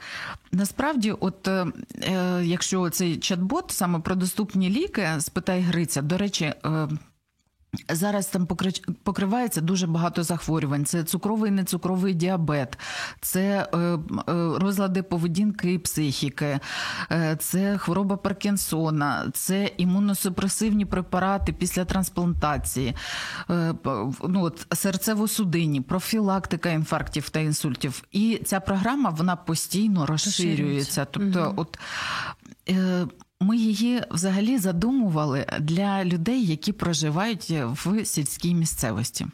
[0.51, 1.65] Насправді, от е,
[2.43, 6.53] якщо цей чат-бот саме про доступні ліки, спитай Гриця, до речі.
[7.89, 10.85] Зараз там покри- покривається дуже багато захворювань.
[10.85, 12.77] Це цукровий і нецукровий діабет,
[13.21, 13.99] це е, е,
[14.59, 16.59] розлади поведінки і психіки,
[17.11, 22.95] е, це хвороба Паркінсона, це імуносупресивні препарати після трансплантації,
[24.27, 28.03] ну, от, серцево-судинні, профілактика інфарктів та інсультів.
[28.11, 31.05] І ця програма вона постійно розширюється.
[31.11, 31.79] Тобто, от.
[33.41, 39.27] Ми її взагалі задумували для людей, які проживають в сільській місцевості.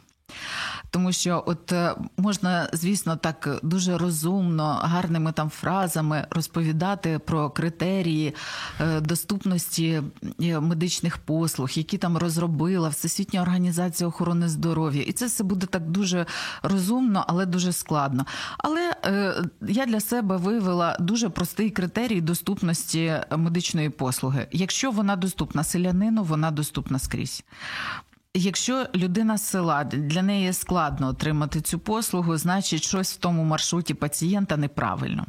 [0.92, 8.34] Тому що, от е, можна, звісно, так дуже розумно, гарними там фразами розповідати про критерії
[8.80, 10.02] е, доступності
[10.42, 15.02] е, медичних послуг, які там розробила Всесвітня організація охорони здоров'я.
[15.02, 16.26] І це все буде так дуже
[16.62, 18.26] розумно, але дуже складно.
[18.58, 18.92] Але
[19.68, 24.46] я для себе виявила дуже простий критерій доступності медичної послуги.
[24.52, 27.44] Якщо вона доступна селянину, вона доступна скрізь.
[28.34, 33.94] Якщо людина з села для неї складно отримати цю послугу, значить щось в тому маршруті
[33.94, 35.26] пацієнта неправильно.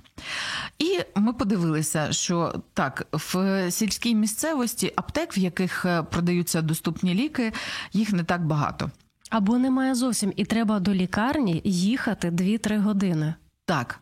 [0.80, 7.54] І ми подивилися, що так, в сільській місцевості аптек, в яких е, продаються доступні ліки,
[7.94, 8.92] їх не так багато.
[9.30, 13.34] Або немає зовсім, і треба до лікарні їхати 2-3 години.
[13.66, 14.00] Так.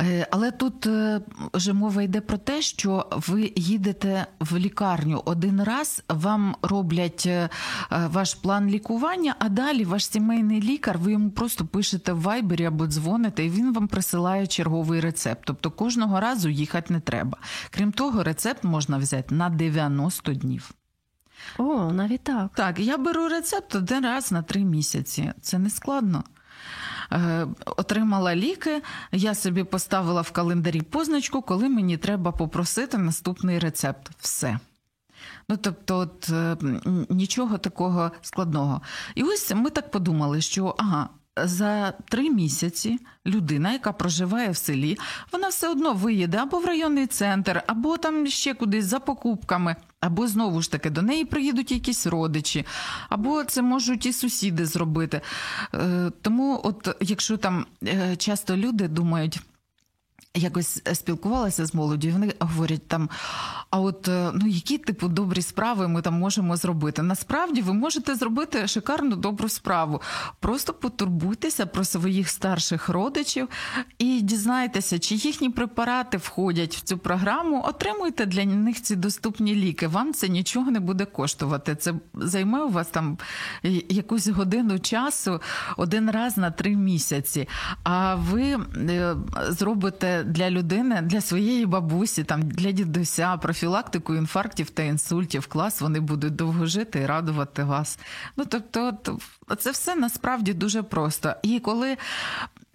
[0.00, 1.20] Е, але тут е,
[1.54, 7.48] вже мова йде про те, що ви їдете в лікарню один раз, вам роблять е,
[7.90, 12.86] ваш план лікування, а далі ваш сімейний лікар, ви йому просто пишете в вайбері або
[12.86, 15.42] дзвоните, і він вам присилає черговий рецепт.
[15.44, 17.38] Тобто кожного разу їхати не треба.
[17.70, 20.70] Крім того, рецепт можна взяти на 90 днів.
[21.58, 22.50] О, навіть так.
[22.54, 25.32] Так, я беру рецепт один раз на три місяці.
[25.40, 26.24] Це не складно.
[27.12, 28.82] Е, отримала ліки,
[29.12, 34.10] я собі поставила в календарі позначку, коли мені треба попросити наступний рецепт.
[34.18, 34.58] Все.
[35.48, 36.30] Ну, тобто, от,
[37.10, 38.80] нічого такого складного.
[39.14, 44.98] І ось ми так подумали, що ага, за три місяці людина, яка проживає в селі,
[45.32, 50.26] вона все одно виїде або в районний центр, або там ще кудись за покупками, або
[50.26, 52.66] знову ж таки до неї приїдуть якісь родичі,
[53.08, 55.20] або це можуть і сусіди зробити.
[55.74, 59.40] Е, тому, от якщо там е, часто люди думають
[60.34, 63.10] якось е, спілкувалася з молоді, вони говорять там:
[63.70, 67.02] а от е, ну які типу добрі справи ми там можемо зробити?
[67.02, 70.02] Насправді ви можете зробити шикарну добру справу.
[70.40, 73.48] Просто потурбуйтеся про своїх старших родичів
[73.98, 77.64] і дізнайтеся, чи їхні препарати входять в цю програму.
[77.68, 79.86] Отримуйте для них ці доступні ліки.
[79.86, 81.76] Вам це нічого не буде коштувати.
[81.76, 83.18] Це займе у вас там
[83.88, 85.40] якусь годину часу
[85.76, 87.48] один раз на три місяці.
[87.84, 88.42] А ви
[88.76, 89.16] е,
[89.48, 96.00] зробите для людини, для своєї бабусі, там для дідуся, профілактику інфарктів та інсультів, клас вони
[96.00, 97.98] будуть довго жити і радувати вас.
[98.36, 98.98] Ну тобто,
[99.58, 101.34] це все насправді дуже просто.
[101.42, 101.96] І коли.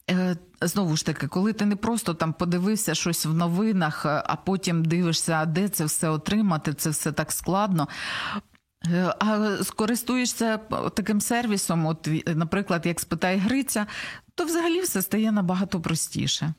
[0.09, 4.85] Е, знову ж таки, коли ти не просто там подивився щось в новинах, а потім
[4.85, 7.87] дивишся, де це все отримати, це все так складно.
[8.85, 10.57] Е, а скористуєшся
[10.93, 13.87] таким сервісом, от, наприклад, як спитай Гриця,
[14.35, 16.53] то взагалі все стає набагато простіше.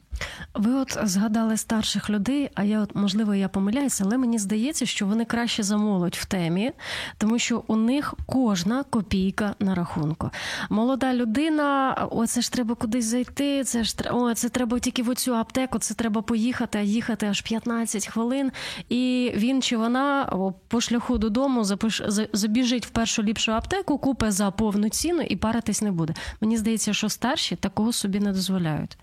[0.54, 5.06] Ви от згадали старших людей, а я от можливо я помиляюся, але мені здається, що
[5.06, 6.72] вони краще замолодь в темі,
[7.18, 10.30] тому що у них кожна копійка на рахунку.
[10.70, 13.64] Молода людина, о, це ж треба кудись зайти.
[13.64, 15.78] Це ж о, це треба тільки в оцю аптеку.
[15.78, 18.52] Це треба поїхати, а їхати аж 15 хвилин.
[18.88, 20.32] І він чи вона
[20.68, 22.02] по шляху додому запиш,
[22.32, 26.14] забіжить в першу ліпшу аптеку, купе за повну ціну і паритись не буде.
[26.40, 28.98] Мені здається, що старші такого собі не дозволяють.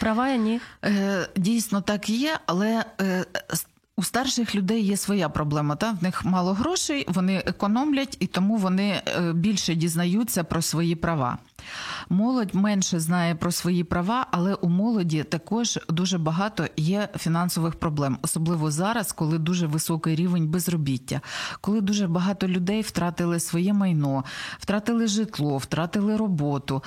[0.00, 0.60] Права я ні?
[0.84, 3.24] Е, дійсно так є, але е,
[3.96, 5.76] у старших людей є своя проблема.
[5.76, 5.92] Та?
[5.92, 11.38] В них мало грошей, вони економлять і тому вони е, більше дізнаються про свої права.
[12.08, 18.18] Молодь менше знає про свої права, але у молоді також дуже багато є фінансових проблем,
[18.22, 21.20] особливо зараз, коли дуже високий рівень безробіття,
[21.60, 24.24] коли дуже багато людей втратили своє майно,
[24.58, 26.82] втратили житло, втратили роботу.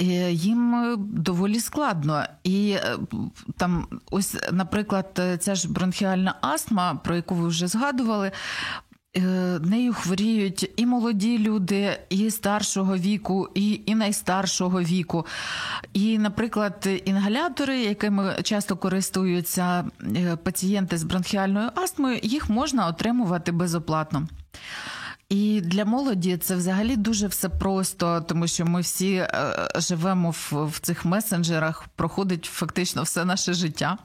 [0.00, 2.24] Е, їм е, доволі складно.
[2.44, 2.96] І е,
[3.56, 8.32] там, ось, наприклад, ця ж бронхіальна астма, про яку ви вже згадували.
[9.60, 15.26] Нею хворіють і молоді люди, і старшого віку, і і найстаршого віку.
[15.92, 19.84] І, наприклад, інгалятори, якими часто користуються
[20.42, 24.28] пацієнти з бронхіальною астмою, їх можна отримувати безоплатно.
[25.28, 30.52] І для молоді це взагалі дуже все просто, тому що ми всі е, живемо в,
[30.52, 33.98] в цих месенджерах, проходить фактично все наше життя.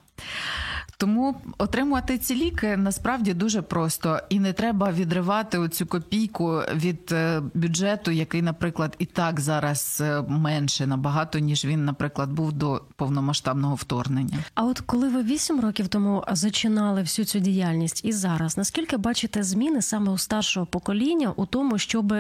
[1.02, 7.42] Тому отримувати ці ліки насправді дуже просто, і не треба відривати оцю копійку від е,
[7.54, 13.76] бюджету, який, наприклад, і так зараз е, менше набагато ніж він, наприклад, був до повномасштабного
[13.76, 14.38] вторгнення.
[14.56, 19.44] А от коли ви вісім років тому зачинали всю цю діяльність і зараз, наскільки бачите
[19.44, 22.14] зміни саме у старшого покоління у тому, щоб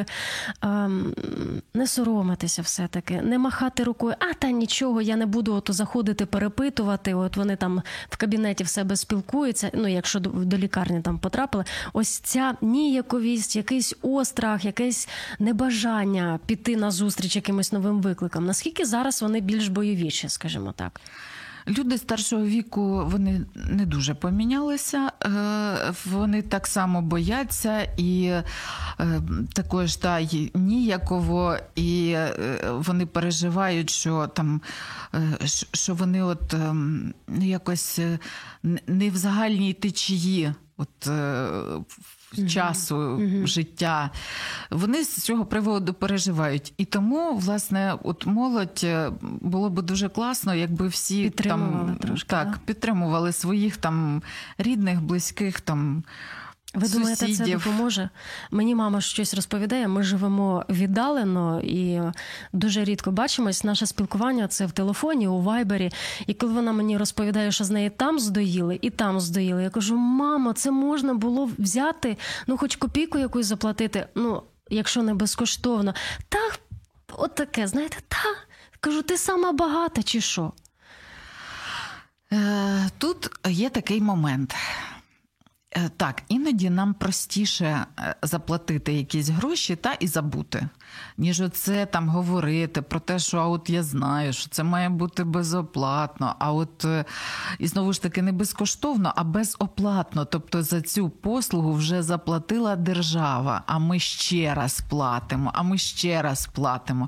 [0.61, 1.13] ем,
[1.73, 6.25] не соромитися, все таки, не махати рукою, а та нічого, я не буду ото заходити,
[6.25, 7.13] перепитувати.
[7.13, 9.71] От вони там в кабінеті себе спілкуються.
[9.73, 15.07] Ну, якщо до лікарні там потрапили, ось ця ніяковість, якийсь острах, якесь
[15.39, 18.45] небажання піти на зустріч якимось новим викликам.
[18.45, 21.01] Наскільки зараз вони більш бойовіші, скажімо так?
[21.67, 28.43] Люди старшого віку вони не дуже помінялися, е, вони так само бояться і е,
[29.53, 30.21] також та
[30.53, 34.61] ніяково, і е, вони переживають, що там
[35.73, 37.99] що вони от ем, якось
[38.87, 40.53] не в загальній течії.
[40.77, 41.09] От
[42.49, 43.47] часу mm-hmm.
[43.47, 44.09] життя.
[44.71, 46.73] Вони з цього приводу переживають.
[46.77, 52.29] І тому, власне, от молодь е, було б дуже класно, якби всі підтримували там трошки,
[52.29, 52.59] так, да?
[52.65, 54.21] підтримували своїх там
[54.57, 56.03] рідних, близьких там.
[56.73, 58.09] Ви думаєте, це допоможе?
[58.51, 59.87] Мені мама щось розповідає.
[59.87, 62.01] Ми живемо віддалено і
[62.53, 63.63] дуже рідко бачимось.
[63.63, 65.91] Наше спілкування це в телефоні, у вайбері.
[66.27, 69.95] І коли вона мені розповідає, що з неї там здоїли і там здоїли, я кажу:
[69.95, 72.17] мамо, це можна було взяти,
[72.47, 74.07] ну хоч копійку якусь заплатити.
[74.15, 75.93] Ну, якщо не безкоштовно.
[76.29, 76.39] Та
[77.17, 78.17] от таке, знаєте, та
[78.79, 80.51] кажу, ти сама багата чи що?
[82.33, 84.55] Е, Тут є такий момент.
[85.77, 90.67] Е, Так, іноді нам простіше е, заплатити якісь гроші та і забути,
[91.17, 95.23] ніж оце там говорити про те, що а от я знаю, що це має бути
[95.23, 97.05] безоплатно, а от е,
[97.59, 100.25] і знову ж таки не безкоштовно, а безоплатно.
[100.25, 106.21] Тобто за цю послугу вже заплатила держава, а ми ще раз платимо, а ми ще
[106.21, 107.07] раз платимо.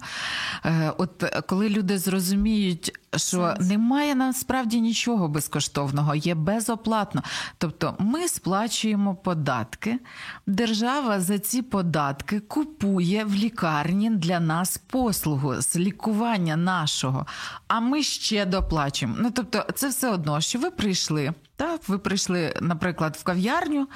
[0.66, 7.24] Е, От е, коли люди зрозуміють, що немає насправді нічого безкоштовного, є безоплатно.
[7.58, 10.00] Тобто ми сплачуємо податки,
[10.48, 13.73] держава за ці податки купує в лікарні
[14.10, 17.26] для нас послугу з лікування нашого,
[17.68, 19.18] а ми ще доплачуємо.
[19.20, 21.34] Ну тобто, це все одно, що ви прийшли.
[21.56, 23.88] Так, ви прийшли, наприклад, в кав'ярню,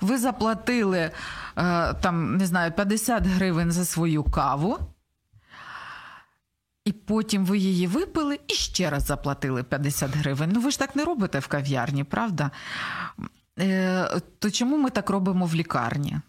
[0.00, 1.10] ви заплатили е,
[1.94, 4.78] там, не знаю, 50 гривень за свою каву.
[6.84, 10.50] І потім ви її випили і ще раз заплатили 50 гривень.
[10.54, 12.50] Ну ви ж так не робите в кав'ярні, правда?
[13.58, 16.20] Е, То чому ми так робимо в лікарні?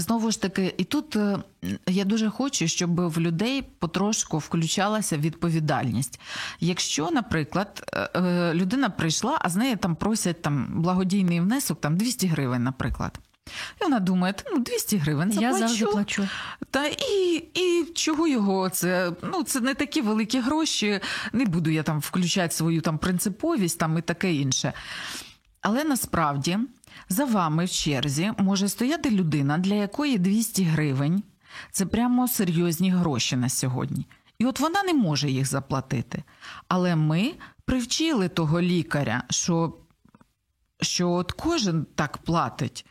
[0.00, 1.38] Знову ж таки, і тут е,
[1.86, 6.20] я дуже хочу, щоб в людей потрошку включалася відповідальність.
[6.60, 11.96] Якщо, наприклад, е, е, людина прийшла, а з неї там просять там благодійний внесок, там
[11.96, 13.18] 200 гривень, наприклад.
[13.80, 15.54] І вона думає, «Та, ну 200 гривень заплачу.
[15.54, 16.28] Я завжди плачу.
[16.70, 19.12] Та і, і чого його це?
[19.22, 21.00] Ну це не такі великі гроші.
[21.32, 24.72] Не буду я там включати свою там принциповість там і таке інше.
[25.60, 26.58] Але насправді
[27.08, 31.22] за вами в черзі може стояти людина, для якої 200 гривень
[31.72, 34.06] це прямо серйозні гроші на сьогодні.
[34.38, 36.22] І от вона не може їх заплатити.
[36.68, 37.32] Але ми
[37.64, 39.74] привчили того лікаря, що,
[40.80, 42.86] що от кожен так платить.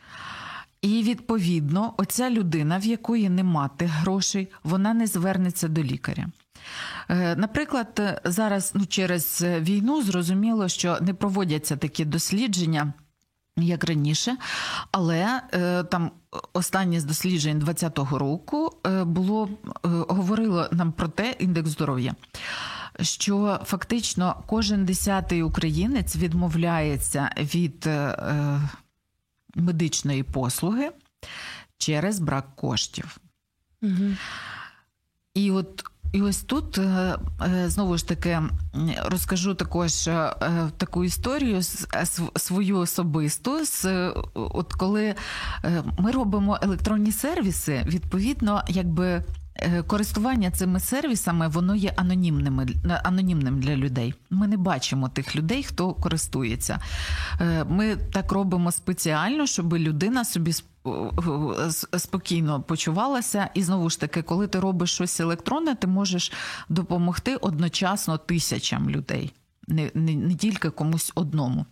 [0.82, 6.26] І відповідно, оця людина, в якої нема тих грошей, вона не звернеться до лікаря.
[7.08, 12.92] Е, Наприклад, зараз ну, через війну зрозуміло, що не проводяться такі дослідження.
[13.58, 14.36] Як раніше,
[14.92, 16.10] але е, там
[16.52, 22.14] останнє з досліджень 2020 року е, було е, говорило нам про те індекс здоров'я,
[23.00, 28.60] що фактично кожен десятий українець відмовляється від е,
[29.54, 30.90] медичної послуги
[31.78, 33.16] через брак коштів.
[33.82, 34.16] Угу.
[35.34, 38.42] І от і ось тут е, е, знову ж таки
[39.04, 40.32] розкажу також е,
[40.76, 41.60] таку історію
[42.36, 43.58] свою особисту.
[44.34, 45.14] От коли
[45.98, 49.24] ми робимо електронні сервіси, відповідно, якби.
[49.86, 52.66] Користування цими сервісами воно є анонімними
[53.04, 54.14] анонімним для людей.
[54.30, 56.78] Ми не бачимо тих людей, хто користується.
[57.68, 60.52] Ми так робимо спеціально, щоб людина собі
[61.98, 63.50] спокійно почувалася.
[63.54, 66.32] І знову ж таки, коли ти робиш щось електронне, ти можеш
[66.68, 69.32] допомогти одночасно тисячам людей,
[69.68, 71.66] не, не, не тільки комусь одному.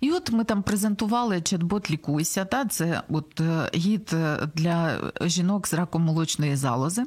[0.00, 2.44] І от ми там презентували чат-бот Лікуйся.
[2.44, 3.40] Та це от
[3.74, 4.14] гід
[4.54, 7.04] для жінок з раком молочної залози.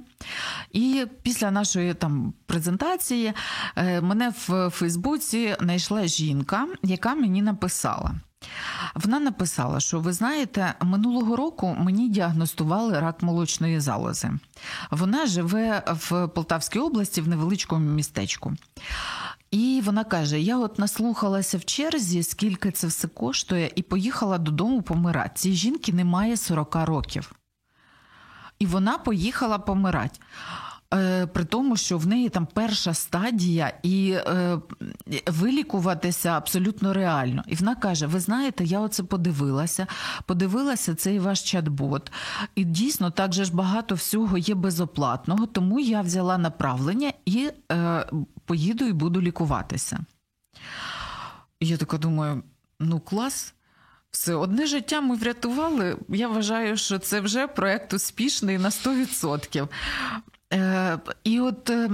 [0.72, 3.34] І після нашої там презентації
[4.02, 8.16] мене в Фейсбуці знайшла жінка, яка мені написала.
[8.96, 14.32] Вона написала, що ви знаєте, минулого року мені діагностували рак молочної залози.
[14.92, 18.54] Вона живе в Полтавській області в невеличкому містечку.
[19.52, 24.82] І вона каже: я от наслухалася в черзі, скільки це все коштує, і поїхала додому
[24.82, 25.32] помирати.
[25.36, 27.32] Цій жінки немає 40 років.
[28.60, 30.20] І вона поїхала помирати.
[31.34, 34.60] При тому, що в неї там перша стадія, і е,
[35.28, 37.44] вилікуватися абсолютно реально.
[37.48, 39.88] І вона каже: Ви знаєте, я оце подивилася,
[40.26, 42.12] подивилася цей ваш чат-бот,
[42.56, 48.06] і дійсно так же ж багато всього є безоплатного, тому я взяла направлення і е,
[48.46, 50.00] поїду і буду лікуватися.
[51.60, 52.44] Я така думаю:
[52.80, 53.52] ну клас.
[54.12, 55.98] Все, одне життя ми врятували.
[56.10, 59.68] Я вважаю, що це вже проект успішний на 100%.
[60.54, 61.90] Е, І от, е,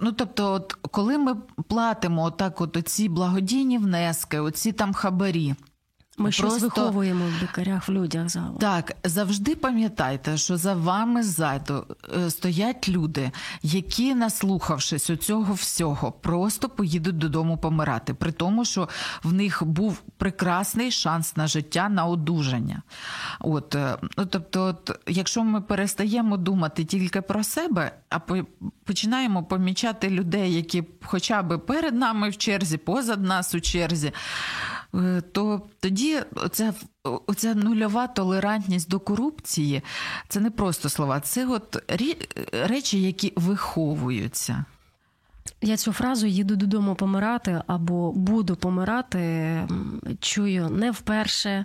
[0.00, 1.34] ну тобто, от, коли ми
[1.68, 5.54] платимо отак, от ці благодійні внески, оці там хабарі.
[6.18, 6.48] Ми Просто...
[6.48, 8.58] щось виховуємо в лікарях, в людях загалом.
[8.58, 11.86] Так, завжди пам'ятайте, що за вами ззаду
[12.16, 13.30] е, стоять люди,
[13.62, 18.88] які, наслухавшись у цього всього, просто поїдуть додому помирати, при тому, що
[19.22, 22.82] в них був прекрасний шанс на життя, на одужання.
[23.40, 28.18] От, е, ну, Тобто, от, якщо ми перестаємо думати тільки про себе, а
[28.84, 34.12] починаємо помічати людей, які хоча б перед нами в черзі, позад нас у черзі.
[34.94, 36.74] Е, то тоді оця,
[37.04, 39.82] оця нульова толерантність до корупції
[40.28, 41.92] це не просто слова, це от
[42.52, 44.64] речі, які виховуються.
[45.64, 49.68] Я цю фразу їду додому помирати або буду помирати.
[50.20, 51.64] Чую не вперше.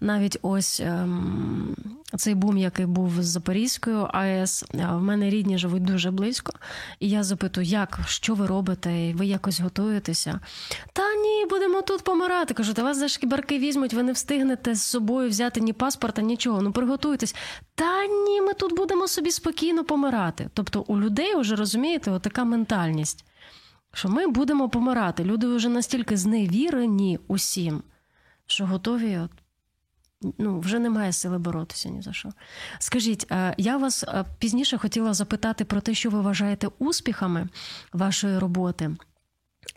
[0.00, 1.76] Навіть ось ем,
[2.16, 6.52] цей бум, який був з Запорізькою АЕС, в мене рідні живуть дуже близько.
[7.00, 9.12] І я запитую, як, що ви робите?
[9.14, 10.40] Ви якось готуєтеся?
[10.92, 12.54] Та ні, будемо тут помирати.
[12.54, 16.62] Кажу, та вас за шкібарки візьмуть, ви не встигнете з собою взяти ні паспорта, нічого.
[16.62, 17.34] Ну приготуйтесь.
[17.74, 20.50] Та ні, ми тут будемо собі спокійно помирати.
[20.54, 23.24] Тобто у людей вже розумієте, отака ментальність
[23.94, 25.24] що ми будемо помирати.
[25.24, 27.82] Люди вже настільки зневірені усім,
[28.46, 29.18] що готові.
[29.18, 29.30] От,
[30.38, 32.32] ну, Вже немає сили боротися ні за що.
[32.78, 33.26] Скажіть,
[33.56, 37.48] я вас е, пізніше хотіла запитати про те, що ви вважаєте успіхами
[37.92, 38.96] вашої роботи.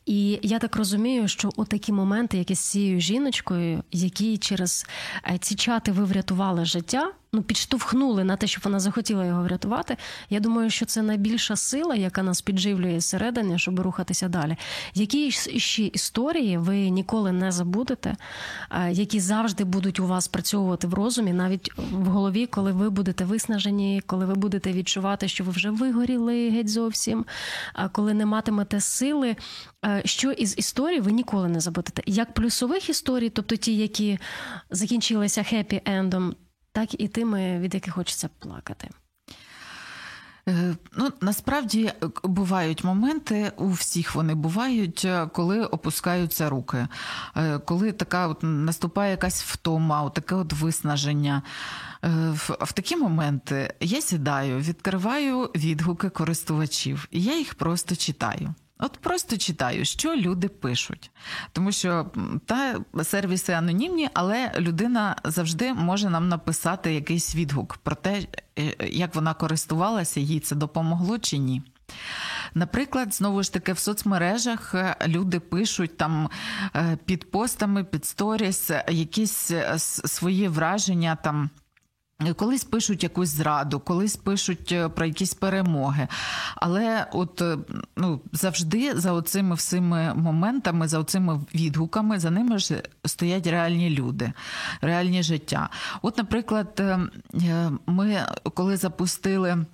[0.07, 4.85] І я так розумію, що у такі моменти, як із цією жіночкою, які через
[5.27, 9.97] е, ці чати ви врятували життя, ну підштовхнули на те, щоб вона захотіла його врятувати.
[10.29, 14.57] Я думаю, що це найбільша сила, яка нас підживлює зсередини, щоб рухатися далі.
[14.93, 18.15] Які ще історії ви ніколи не забудете,
[18.91, 24.01] які завжди будуть у вас працьовувати в розумі, навіть в голові, коли ви будете виснажені,
[24.05, 27.25] коли ви будете відчувати, що ви вже вигоріли геть зовсім,
[27.91, 29.35] коли не матимете сили.
[30.05, 32.03] Що із історій ви ніколи не забудете?
[32.05, 34.19] Як плюсових історій, тобто ті, які
[34.69, 36.33] закінчилися хеппі-ендом,
[36.71, 38.89] так і тими, від яких хочеться плакати.
[40.49, 41.93] Е, ну, насправді е,
[42.23, 46.87] бувають моменти, у всіх вони бувають, е, коли опускаються руки,
[47.65, 51.41] коли така от наступає якась втома, таке от виснаження.
[52.03, 58.53] В, в такі моменти я сідаю, відкриваю відгуки користувачів, і я їх просто читаю.
[58.79, 61.11] От просто читаю, що люди пишуть,
[61.51, 62.11] тому що
[62.45, 68.21] та сервіси анонімні, але людина завжди може нам написати якийсь відгук про те,
[68.59, 71.61] е, як вона користувалася, їй це допомогло чи ні.
[72.53, 76.29] Наприклад, знову ж таки в соцмережах е, люди пишуть там
[76.75, 79.51] е, під постами, під сторіс якісь
[80.05, 81.49] свої враження там.
[82.35, 86.07] Колись пишуть якусь зраду, колись пишуть е, про якісь перемоги.
[86.55, 87.57] Але от е,
[87.97, 94.33] ну, завжди за оцими всіми моментами, за оцими відгуками, за ними ж стоять реальні люди,
[94.81, 95.69] реальні життя.
[96.01, 96.99] От, наприклад, е,
[97.87, 99.65] ми коли запустили.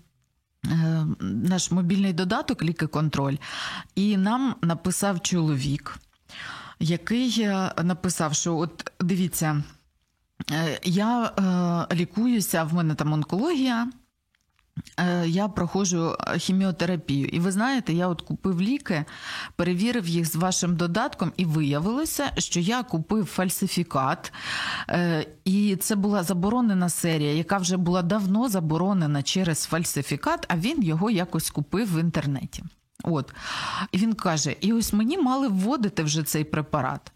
[1.19, 3.37] Наш мобільний додаток Ліки-контроль,
[3.95, 5.97] і нам написав чоловік,
[6.79, 7.49] який
[7.83, 9.63] написав, що от дивіться.
[10.51, 11.25] Е, я
[11.89, 13.87] е, лікуюся, в мене там онкологія.
[14.97, 19.05] Е, я проходжу хіміотерапію, і ви знаєте, я от купив ліки,
[19.55, 24.33] перевірив їх з вашим додатком, і виявилося, що я купив фальсифікат,
[25.45, 31.09] і це була заборонена серія, яка вже була давно заборонена через фальсифікат, а він його
[31.09, 32.63] якось купив в інтернеті.
[33.03, 33.33] От.
[33.91, 37.11] І він каже: і ось мені мали вводити вже цей препарат.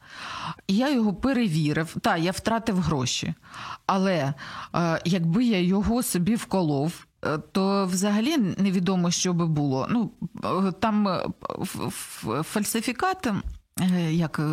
[0.68, 1.96] І я його перевірив.
[2.02, 3.34] Та, я втратив гроші.
[3.86, 4.34] Але
[4.76, 9.88] е, якби я його собі вколов, е, то взагалі невідомо, що би було.
[9.90, 10.12] Ну,
[10.44, 11.26] е, Там е,
[12.44, 13.34] фальсифікат Е,
[14.12, 14.44] як е,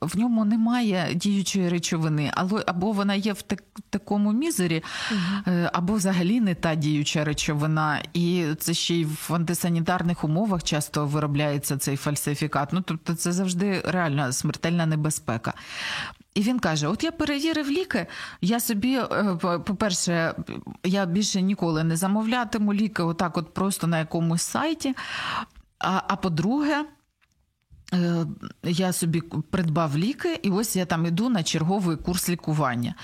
[0.00, 2.32] в ньому немає діючої речовини,
[2.66, 5.52] або вона є в так, такому мізері, угу.
[5.72, 11.78] або взагалі не та діюча речовина, і це ще й в антисанітарних умовах часто виробляється
[11.78, 12.72] цей фальсифікат.
[12.72, 15.54] Ну тобто, це завжди реальна смертельна небезпека.
[16.34, 18.06] І він каже: От я перевірив ліки,
[18.40, 19.00] я собі,
[19.40, 20.34] по-перше,
[20.84, 24.94] я більше ніколи не замовлятиму ліки, отак, от просто на якомусь сайті.
[25.78, 26.84] А, а по-друге, Е,
[28.62, 32.94] я собі придбав ліки, і ось я там іду на черговий курс лікування.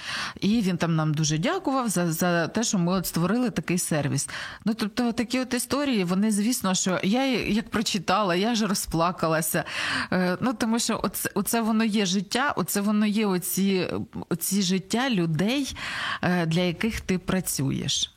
[0.40, 4.28] І він там нам дуже дякував за за те, що ми от створили такий сервіс.
[4.64, 9.64] Ну тобто, такі от історії, вони, звісно, що я як прочитала, я ж розплакалася.
[10.12, 13.86] Е, ну тому що оце, оце воно є життя, оце воно є оці,
[14.28, 15.76] оці життя людей,
[16.22, 18.12] е, для яких ти працюєш.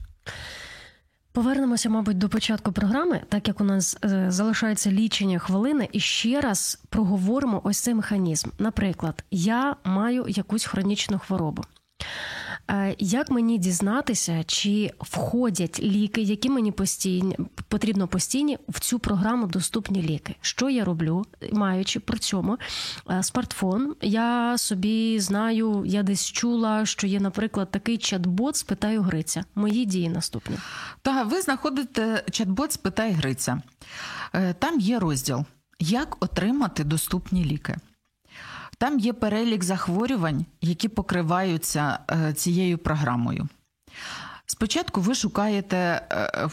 [1.32, 6.42] Повернемося, мабуть, до початку програми, так як у нас е, залишається лічення хвилини, і ще
[6.42, 8.50] раз проговоримо ось цей механізм.
[8.60, 11.64] Наприклад, я маю якусь хронічну хворобу.
[12.98, 20.04] Як мені дізнатися, чи входять ліки, які мені постійні потрібно постійні в цю програму доступні
[20.04, 20.36] ліки?
[20.42, 22.58] Що я роблю, маючи при цьому
[23.12, 23.96] е, смартфон?
[24.02, 29.46] Я собі знаю, я десь чула, що є, наприклад, такий чат-бот «Спитаю Гриця.
[29.56, 30.58] Мої дії наступні.
[31.02, 33.62] Так, ви знаходите чат-бот «Спитай Гриця.
[34.34, 35.46] Е, там є розділ,
[35.80, 37.76] як отримати доступні ліки.
[38.80, 43.48] Там є перелік захворювань, які покриваються е, цією програмою.
[44.46, 46.46] Спочатку ви шукаєте е,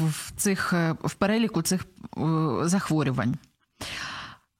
[0.00, 1.86] в цих, е, в переліку цих
[2.62, 3.34] захворювань.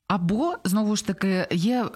[0.09, 1.87] Або, знову ж таки, є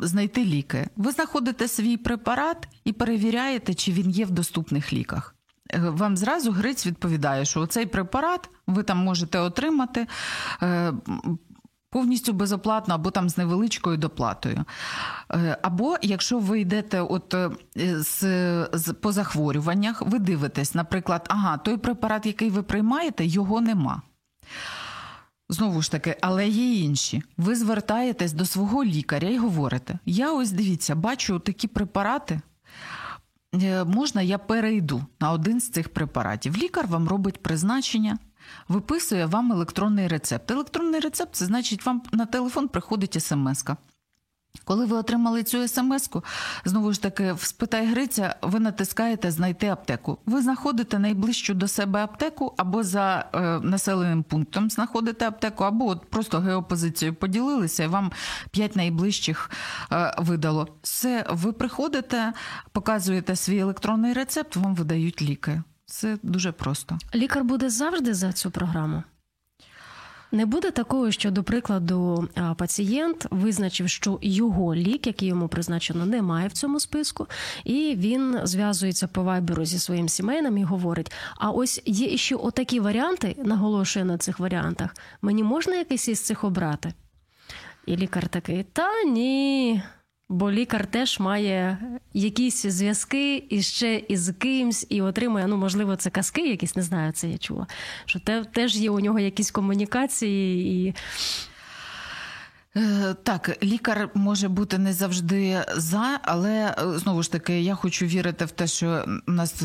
[0.00, 0.88] знайти ліки.
[0.96, 5.34] Ви знаходите свій препарат і перевіряєте, чи він є в доступних ліках.
[5.78, 10.06] Вам зразу Гриць відповідає, що цей препарат ви там можете отримати
[11.90, 14.64] Повністю безоплатно або там з невеличкою доплатою.
[15.32, 18.20] Е, або якщо ви йдете от е, з,
[18.72, 24.02] з по захворюваннях, ви дивитесь, наприклад, ага, той препарат, який ви приймаєте, його нема.
[25.48, 27.22] Знову ж таки, але є інші.
[27.36, 32.40] Ви звертаєтесь до свого лікаря і говорите: я ось дивіться, бачу такі препарати.
[33.54, 36.56] Е, можна, я перейду на один з цих препаратів.
[36.56, 38.18] Лікар вам робить призначення
[38.68, 40.50] виписує вам електронний рецепт.
[40.50, 43.76] Електронний рецепт це значить, вам на телефон приходить смс-ка.
[44.64, 46.24] Коли ви отримали цю смс-ку,
[46.64, 50.18] знову ж таки, в спитай Гриця, ви натискаєте знайти аптеку.
[50.26, 56.10] Ви знаходите найближчу до себе аптеку, або за е, населеним пунктом знаходите аптеку, або от
[56.10, 58.12] просто геопозицію поділилися, і вам
[58.50, 59.50] п'ять найближчих
[59.92, 60.68] е, видало.
[60.82, 62.32] Все, ви приходите,
[62.72, 65.62] показуєте свій електронний рецепт, вам видають ліки.
[65.90, 66.98] Це дуже просто.
[67.14, 69.02] Лікар буде завжди за цю програму.
[70.32, 76.48] Не буде такого, що, до прикладу, пацієнт визначив, що його лік, який йому призначено, немає
[76.48, 77.26] в цьому списку,
[77.64, 82.80] і він зв'язується по вайберу зі своїм сімейним і говорить: а ось є ще отакі
[82.80, 84.96] варіанти, наголошує на цих варіантах.
[85.22, 86.92] Мені можна якийсь із цих обрати?
[87.86, 89.82] І лікар такий: Та ні.
[90.38, 91.78] Бо лікар теж має
[92.14, 97.12] якісь зв'язки і ще із кимсь, і отримує, ну, можливо, це казки, якісь не знаю,
[97.12, 97.66] це я чула.
[98.04, 100.94] Що те, теж є у нього якісь комунікації і.
[102.76, 108.06] Е, так, лікар може бути не завжди за, але е, знову ж таки, я хочу
[108.06, 109.62] вірити в те, що у нас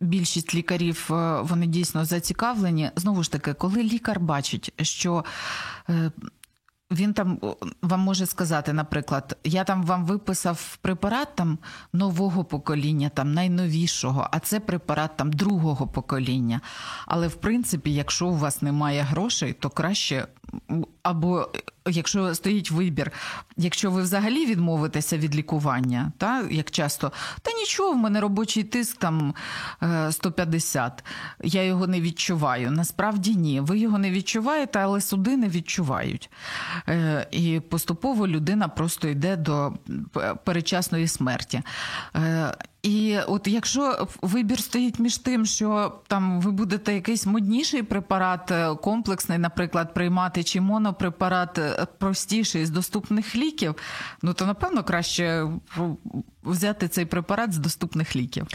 [0.00, 2.90] більшість лікарів е, вони дійсно зацікавлені.
[2.96, 5.24] Знову ж таки, коли лікар бачить, що
[6.90, 7.38] він там
[7.82, 11.58] вам може сказати, наприклад, я там вам виписав препарат там
[11.92, 16.60] нового покоління, там найновішого, а це препарат там другого покоління.
[17.06, 20.26] Але в принципі, якщо у вас немає грошей, то краще
[21.02, 21.48] або
[21.86, 23.12] якщо стоїть вибір,
[23.56, 27.12] якщо ви взагалі відмовитеся від лікування, та як часто,
[27.42, 29.34] та нічого, в мене робочий тиск там
[30.10, 31.02] 150, е,
[31.44, 32.70] я його не відчуваю.
[32.70, 33.60] Насправді ні.
[33.60, 36.30] Ви його не відчуваєте, але суди не відчувають.
[36.88, 39.72] Е, і поступово людина просто йде до
[40.44, 41.62] перечасної смерті.
[42.84, 48.50] Е, і от якщо вибір стоїть між тим, що там ви будете якийсь модніший препарат,
[48.50, 53.74] е, комплексний, наприклад, приймати, чи монопрепарат е, простіший з доступних ліків,
[54.22, 55.48] ну то напевно краще
[56.42, 58.46] взяти цей препарат з доступних ліків.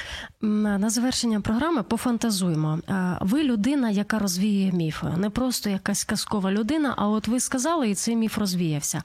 [0.42, 2.80] На завершення програми пофантазуємо.
[3.22, 6.94] Ви людина, яка розвіює міфи, не просто якась казкова людина.
[6.98, 9.04] А от ви сказали, і цей міф розвіявся.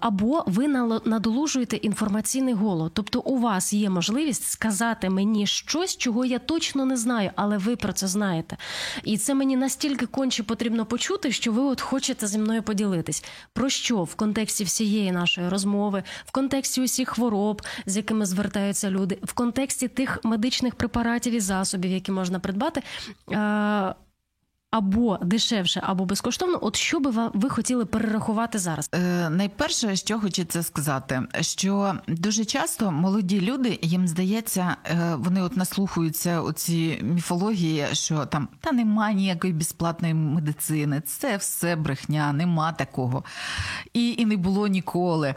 [0.00, 0.68] Або ви
[1.04, 6.96] надолужуєте інформаційний голод, тобто у вас є можливість сказати мені щось, чого я точно не
[6.96, 8.56] знаю, але ви про це знаєте.
[9.04, 13.24] І це мені настільки конче потрібно почути, що ви от хочете зі мною поділитись.
[13.52, 19.18] Про що в контексті всієї нашої розмови, в контексті усіх хвороб з якими звертаються люди,
[19.22, 22.82] в контексті тих медичних препаратів і засобів, які можна придбати.
[24.72, 28.88] Або дешевше, або безкоштовно, от що би ви хотіли перерахувати зараз?
[28.94, 35.56] Е, Найперше, що хочеться сказати, що дуже часто молоді люди їм здається, е, вони от
[35.56, 43.24] наслухаються оці міфології, що там та нема ніякої безплатної медицини, це все брехня, нема такого,
[43.92, 45.34] і, і не було ніколи.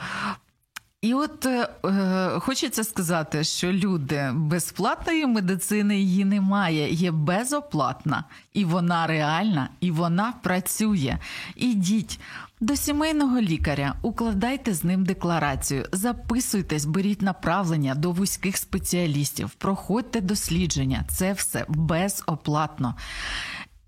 [1.06, 8.66] І от е, е, хочеться сказати, що люди безплатної медицини її немає, є безоплатна, і
[8.66, 11.18] вона реальна, і вона працює.
[11.56, 12.20] Ідіть,
[12.60, 21.06] До сімейного лікаря укладайте з ним декларацію, записуйтесь, беріть направлення до вузьких спеціалістів, проходьте дослідження.
[21.10, 22.96] Це все безоплатно.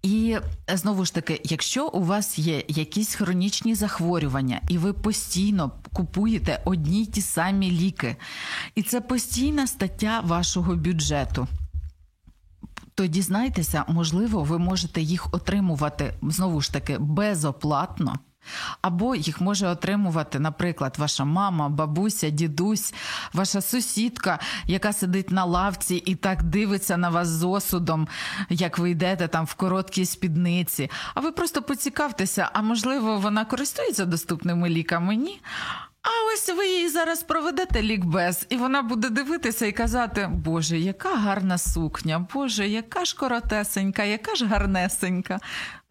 [0.03, 0.37] І
[0.73, 7.01] знову ж таки, якщо у вас є якісь хронічні захворювання, і ви постійно купуєте одні
[7.01, 8.15] й ті самі ліки,
[8.75, 11.47] і це постійна стаття вашого бюджету.
[12.95, 18.19] То дізнайтеся, можливо, ви можете їх отримувати знову ж таки безоплатно.
[18.81, 22.93] Або їх може отримувати, наприклад, ваша мама, бабуся, дідусь,
[23.33, 28.07] ваша сусідка, яка сидить на лавці і так дивиться на вас з осудом,
[28.49, 30.89] як ви йдете там в короткій спідниці.
[31.13, 35.15] А ви просто поцікавтеся, а можливо, вона користується доступними ліками?
[35.15, 35.41] Ні.
[36.07, 41.15] А ось ви їй зараз проведете лікбез, і вона буде дивитися і казати: Боже, яка
[41.15, 45.39] гарна сукня, Боже, яка ж коротесенька, яка ж гарнесенька.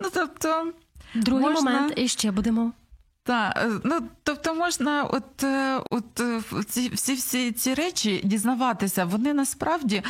[0.00, 0.72] Ну тобто.
[1.14, 1.70] Другий можна...
[1.70, 2.72] момент і ще будемо.
[3.26, 9.34] Так, ну тобто можна, от е, от е, ці всі всі ці речі дізнаватися, вони
[9.34, 10.02] насправді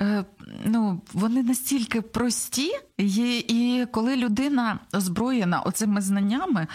[0.00, 0.24] е,
[0.64, 6.66] ну, вони настільки прості, і, і коли людина озброєна оцими знаннями,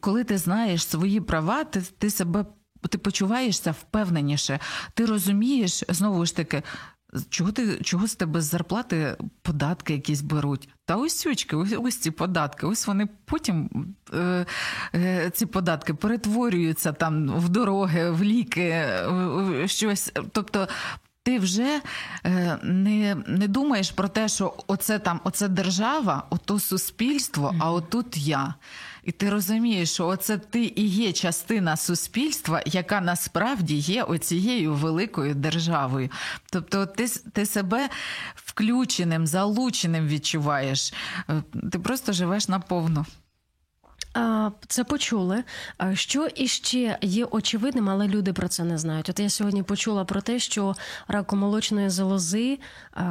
[0.00, 2.44] коли ти знаєш свої права, ти, ти себе
[2.90, 4.58] ти почуваєшся впевненіше,
[4.94, 6.62] ти розумієш знову ж таки.
[7.28, 10.68] Чого ти чого з тебе з зарплати податки якісь беруть?
[10.84, 12.66] Та ось сючки, ось ось ці податки.
[12.66, 13.70] Ось вони потім
[14.14, 14.46] е,
[14.94, 20.12] е, ці податки перетворюються там в дороги, в ліки, в щось.
[20.32, 20.68] Тобто.
[21.26, 21.80] Ти вже
[22.26, 28.16] е, не не думаєш про те, що оце там, оце держава, ото суспільство, а отут
[28.16, 28.54] я.
[29.04, 35.34] І ти розумієш, що оце ти і є частина суспільства, яка насправді є оцією великою
[35.34, 36.08] державою.
[36.50, 37.88] Тобто, ти, ти себе
[38.34, 40.92] включеним, залученим відчуваєш.
[41.30, 41.42] Е,
[41.72, 43.06] ти просто живеш наповну.
[44.68, 45.44] Це почули.
[45.92, 49.08] Що іще є очевидним, але люди про це не знають.
[49.08, 50.74] От я сьогодні почула про те, що
[51.08, 52.58] раком молочної залози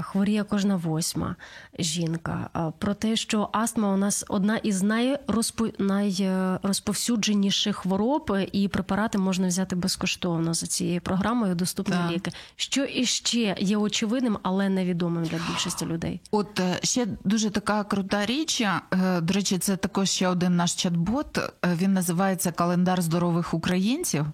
[0.02, 1.36] хворіє кожна восьма
[1.80, 2.50] жінка.
[2.78, 5.68] Про те, що астма у нас одна із найрозпо...
[5.80, 11.56] найрозповсюдженіших хвороб, і препарати можна взяти безкоштовно за цією програмою.
[11.56, 12.12] Доступні так.
[12.12, 12.32] ліки.
[12.56, 16.22] Що іще є очевидним, але невідомим для більшості людей.
[16.32, 18.62] От е, ще дуже така крута річ.
[18.62, 18.82] Е,
[19.22, 24.26] до речі, це також ще один наш чат чат-бот, е, він називається Календар здорових українців.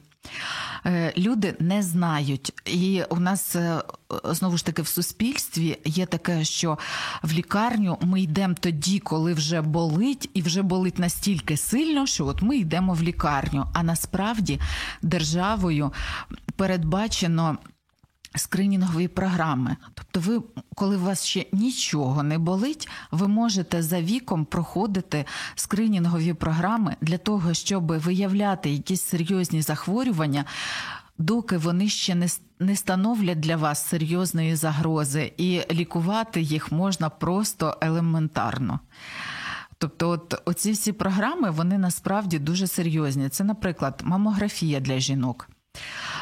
[0.86, 3.82] Е, люди не знають, і у нас е,
[4.24, 6.78] знову ж таки в суспільстві є таке, що
[7.24, 12.42] в лікарню ми йдемо тоді, коли вже болить, і вже болить настільки сильно, що от
[12.42, 13.66] ми йдемо в лікарню.
[13.74, 14.60] А насправді
[15.02, 15.94] державою
[16.56, 17.58] передбачено
[18.36, 19.76] скринінгові програми.
[19.94, 20.42] Тобто, ви,
[20.76, 25.26] коли у вас ще нічого не болить, ви можете за віком проходити
[25.56, 30.46] скринінгові програми для того, щоб виявляти якісь серйозні захворювання.
[31.18, 32.28] Доки вони ще не
[32.60, 38.80] не становлять для вас серйозної загрози, і лікувати їх можна просто елементарно.
[39.78, 43.30] Тобто, от оці всі програми вони насправді дуже серйозні.
[43.30, 45.50] Це, наприклад, мамографія для жінок.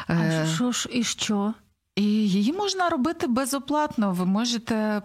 [0.06, 1.54] А е, що ж і що?
[1.98, 4.12] І її можна робити безоплатно.
[4.12, 5.02] Ви можете е,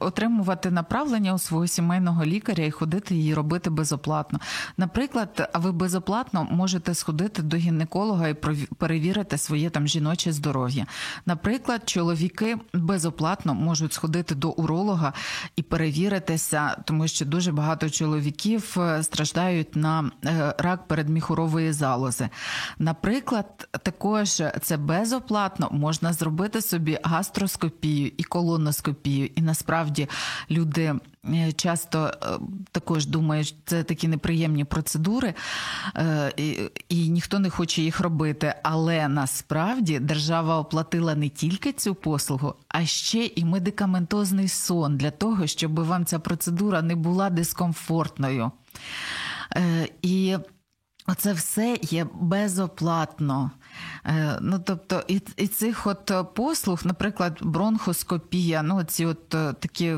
[0.00, 4.40] отримувати направлення у свого сімейного лікаря і ходити її робити безоплатно.
[4.76, 8.34] Наприклад, ви безоплатно можете сходити до гінеколога і
[8.78, 10.86] перевірити своє там жіноче здоров'я.
[11.26, 15.12] Наприклад, чоловіки безоплатно можуть сходити до уролога
[15.56, 22.28] і перевіритися, тому що дуже багато чоловіків е, страждають на е, рак передміхурової залози.
[22.78, 29.30] Наприклад, також це безоплатно можна можна зробити собі гастроскопію і колоноскопію.
[29.34, 30.08] І насправді
[30.50, 30.94] люди
[31.24, 32.26] е, часто е,
[32.72, 35.34] також думають, що це такі неприємні процедури,
[35.96, 38.54] е, і, і ніхто не хоче їх робити.
[38.62, 45.46] Але насправді держава оплатила не тільки цю послугу, а ще і медикаментозний сон для того,
[45.46, 48.50] щоб вам ця процедура не була дискомфортною.
[50.02, 50.36] І
[51.06, 53.50] Оце все є безоплатно.
[54.06, 59.96] Е, ну, тобто, і і цих от послуг, наприклад, бронхоскопія, ну, ці от е, такі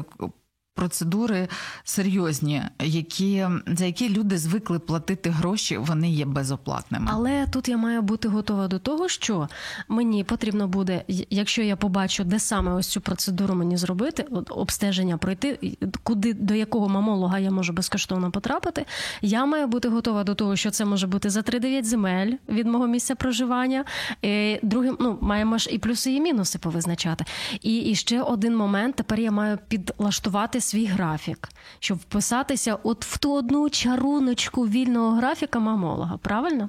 [0.77, 1.49] процедури
[1.85, 7.11] серйозні, які за які люди звикли платити гроші, вони є безоплатними.
[7.13, 9.49] Але тут я маю бути готова до того, що
[9.89, 15.77] мені потрібно буде, якщо я побачу, де саме ось цю процедуру мені зробити, обстеження пройти,
[16.03, 18.87] куди до якого мамолога я можу безкоштовно потрапити.
[19.23, 22.87] Я маю бути готова до того, що це може бути за 3-9 земель від мого
[22.87, 23.85] місця проживання.
[24.23, 27.25] І Другим, ну маємо ж і плюси, і мінуси повизначати.
[27.63, 28.97] І, і ще один момент.
[28.97, 31.49] Тепер я маю підлаштуватися свій графік,
[31.79, 36.69] щоб вписатися от в ту одну чаруночку вільного графіка мамолога, правильно?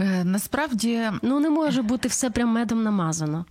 [0.00, 3.44] Е, Насправді, Ну не може бути все прям медом намазано.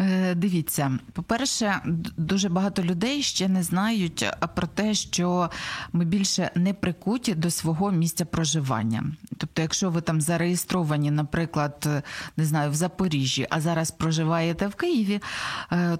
[0.00, 1.80] Е, Дивіться, по-перше,
[2.16, 5.50] дуже багато людей ще не знають е, про те, що
[5.92, 9.04] ми більше не прикуті до свого місця проживання.
[9.38, 11.88] Тобто, якщо ви там зареєстровані, наприклад,
[12.36, 15.20] не знаю, в Запоріжжі, а зараз проживаєте в Києві,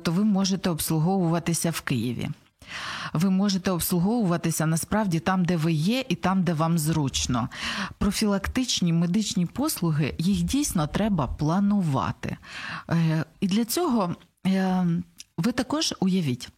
[0.03, 2.29] то ви можете обслуговуватися в Києві.
[3.13, 7.49] Ви можете обслуговуватися насправді там, де ви є, і там, де вам зручно.
[7.99, 12.37] Профілактичні медичні послуги їх дійсно треба планувати.
[12.91, 14.87] Е, І для цього е,
[15.39, 16.49] ви також уявіть.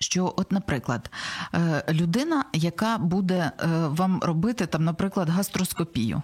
[0.00, 1.10] Що, от, наприклад,
[1.54, 3.52] е, людина, яка буде
[3.88, 6.22] вам робити там, наприклад, гастроскопію,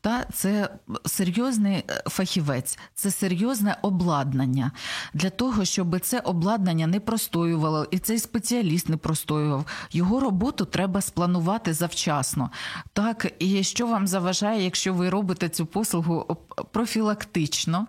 [0.00, 0.68] та це
[1.06, 4.70] серйозний е, фахівець, це серйозне обладнання
[5.14, 9.64] для того, щоб це обладнання не простоювало, і цей спеціаліст не простоював.
[9.92, 12.50] Його роботу треба спланувати завчасно.
[12.92, 16.36] Так, і що вам заважає, якщо ви робите цю послугу
[16.72, 17.86] профілактично?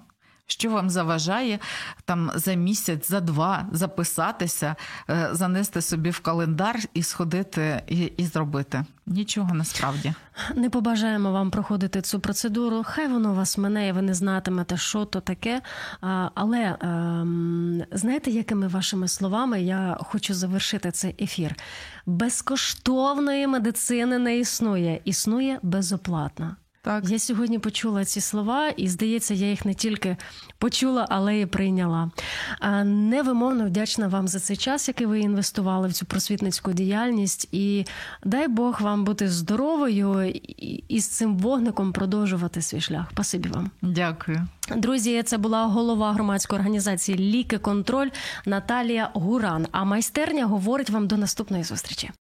[0.51, 1.59] Що вам заважає
[2.05, 4.75] там за місяць, за два записатися,
[5.09, 8.85] е, занести собі в календар і сходити і, і зробити?
[9.05, 10.13] Нічого насправді.
[10.55, 12.83] Не побажаємо вам проходити цю процедуру.
[12.85, 15.61] Хай воно вас мине, і ви не знатимете, що то таке.
[16.35, 21.55] Але ем, знаєте, якими вашими словами я хочу завершити цей ефір?
[22.05, 26.55] Безкоштовної медицини не існує, існує безоплатна.
[26.83, 27.09] Так.
[27.09, 30.17] Я сьогодні почула ці слова, і здається, я їх не тільки
[30.57, 32.11] почула, але й прийняла.
[32.85, 37.47] Невимовно вдячна вам за цей час, який ви інвестували в цю просвітницьку діяльність.
[37.51, 37.85] І
[38.23, 40.33] дай Бог вам бути здоровою
[40.87, 43.05] і з цим вогником продовжувати свій шлях.
[43.11, 43.71] Спасибі вам.
[43.81, 44.47] Дякую.
[44.77, 48.09] Друзі, це була голова громадської організації Ліки Контроль
[48.45, 49.67] Наталія Гуран.
[49.71, 52.11] А майстерня говорить вам до наступної зустрічі.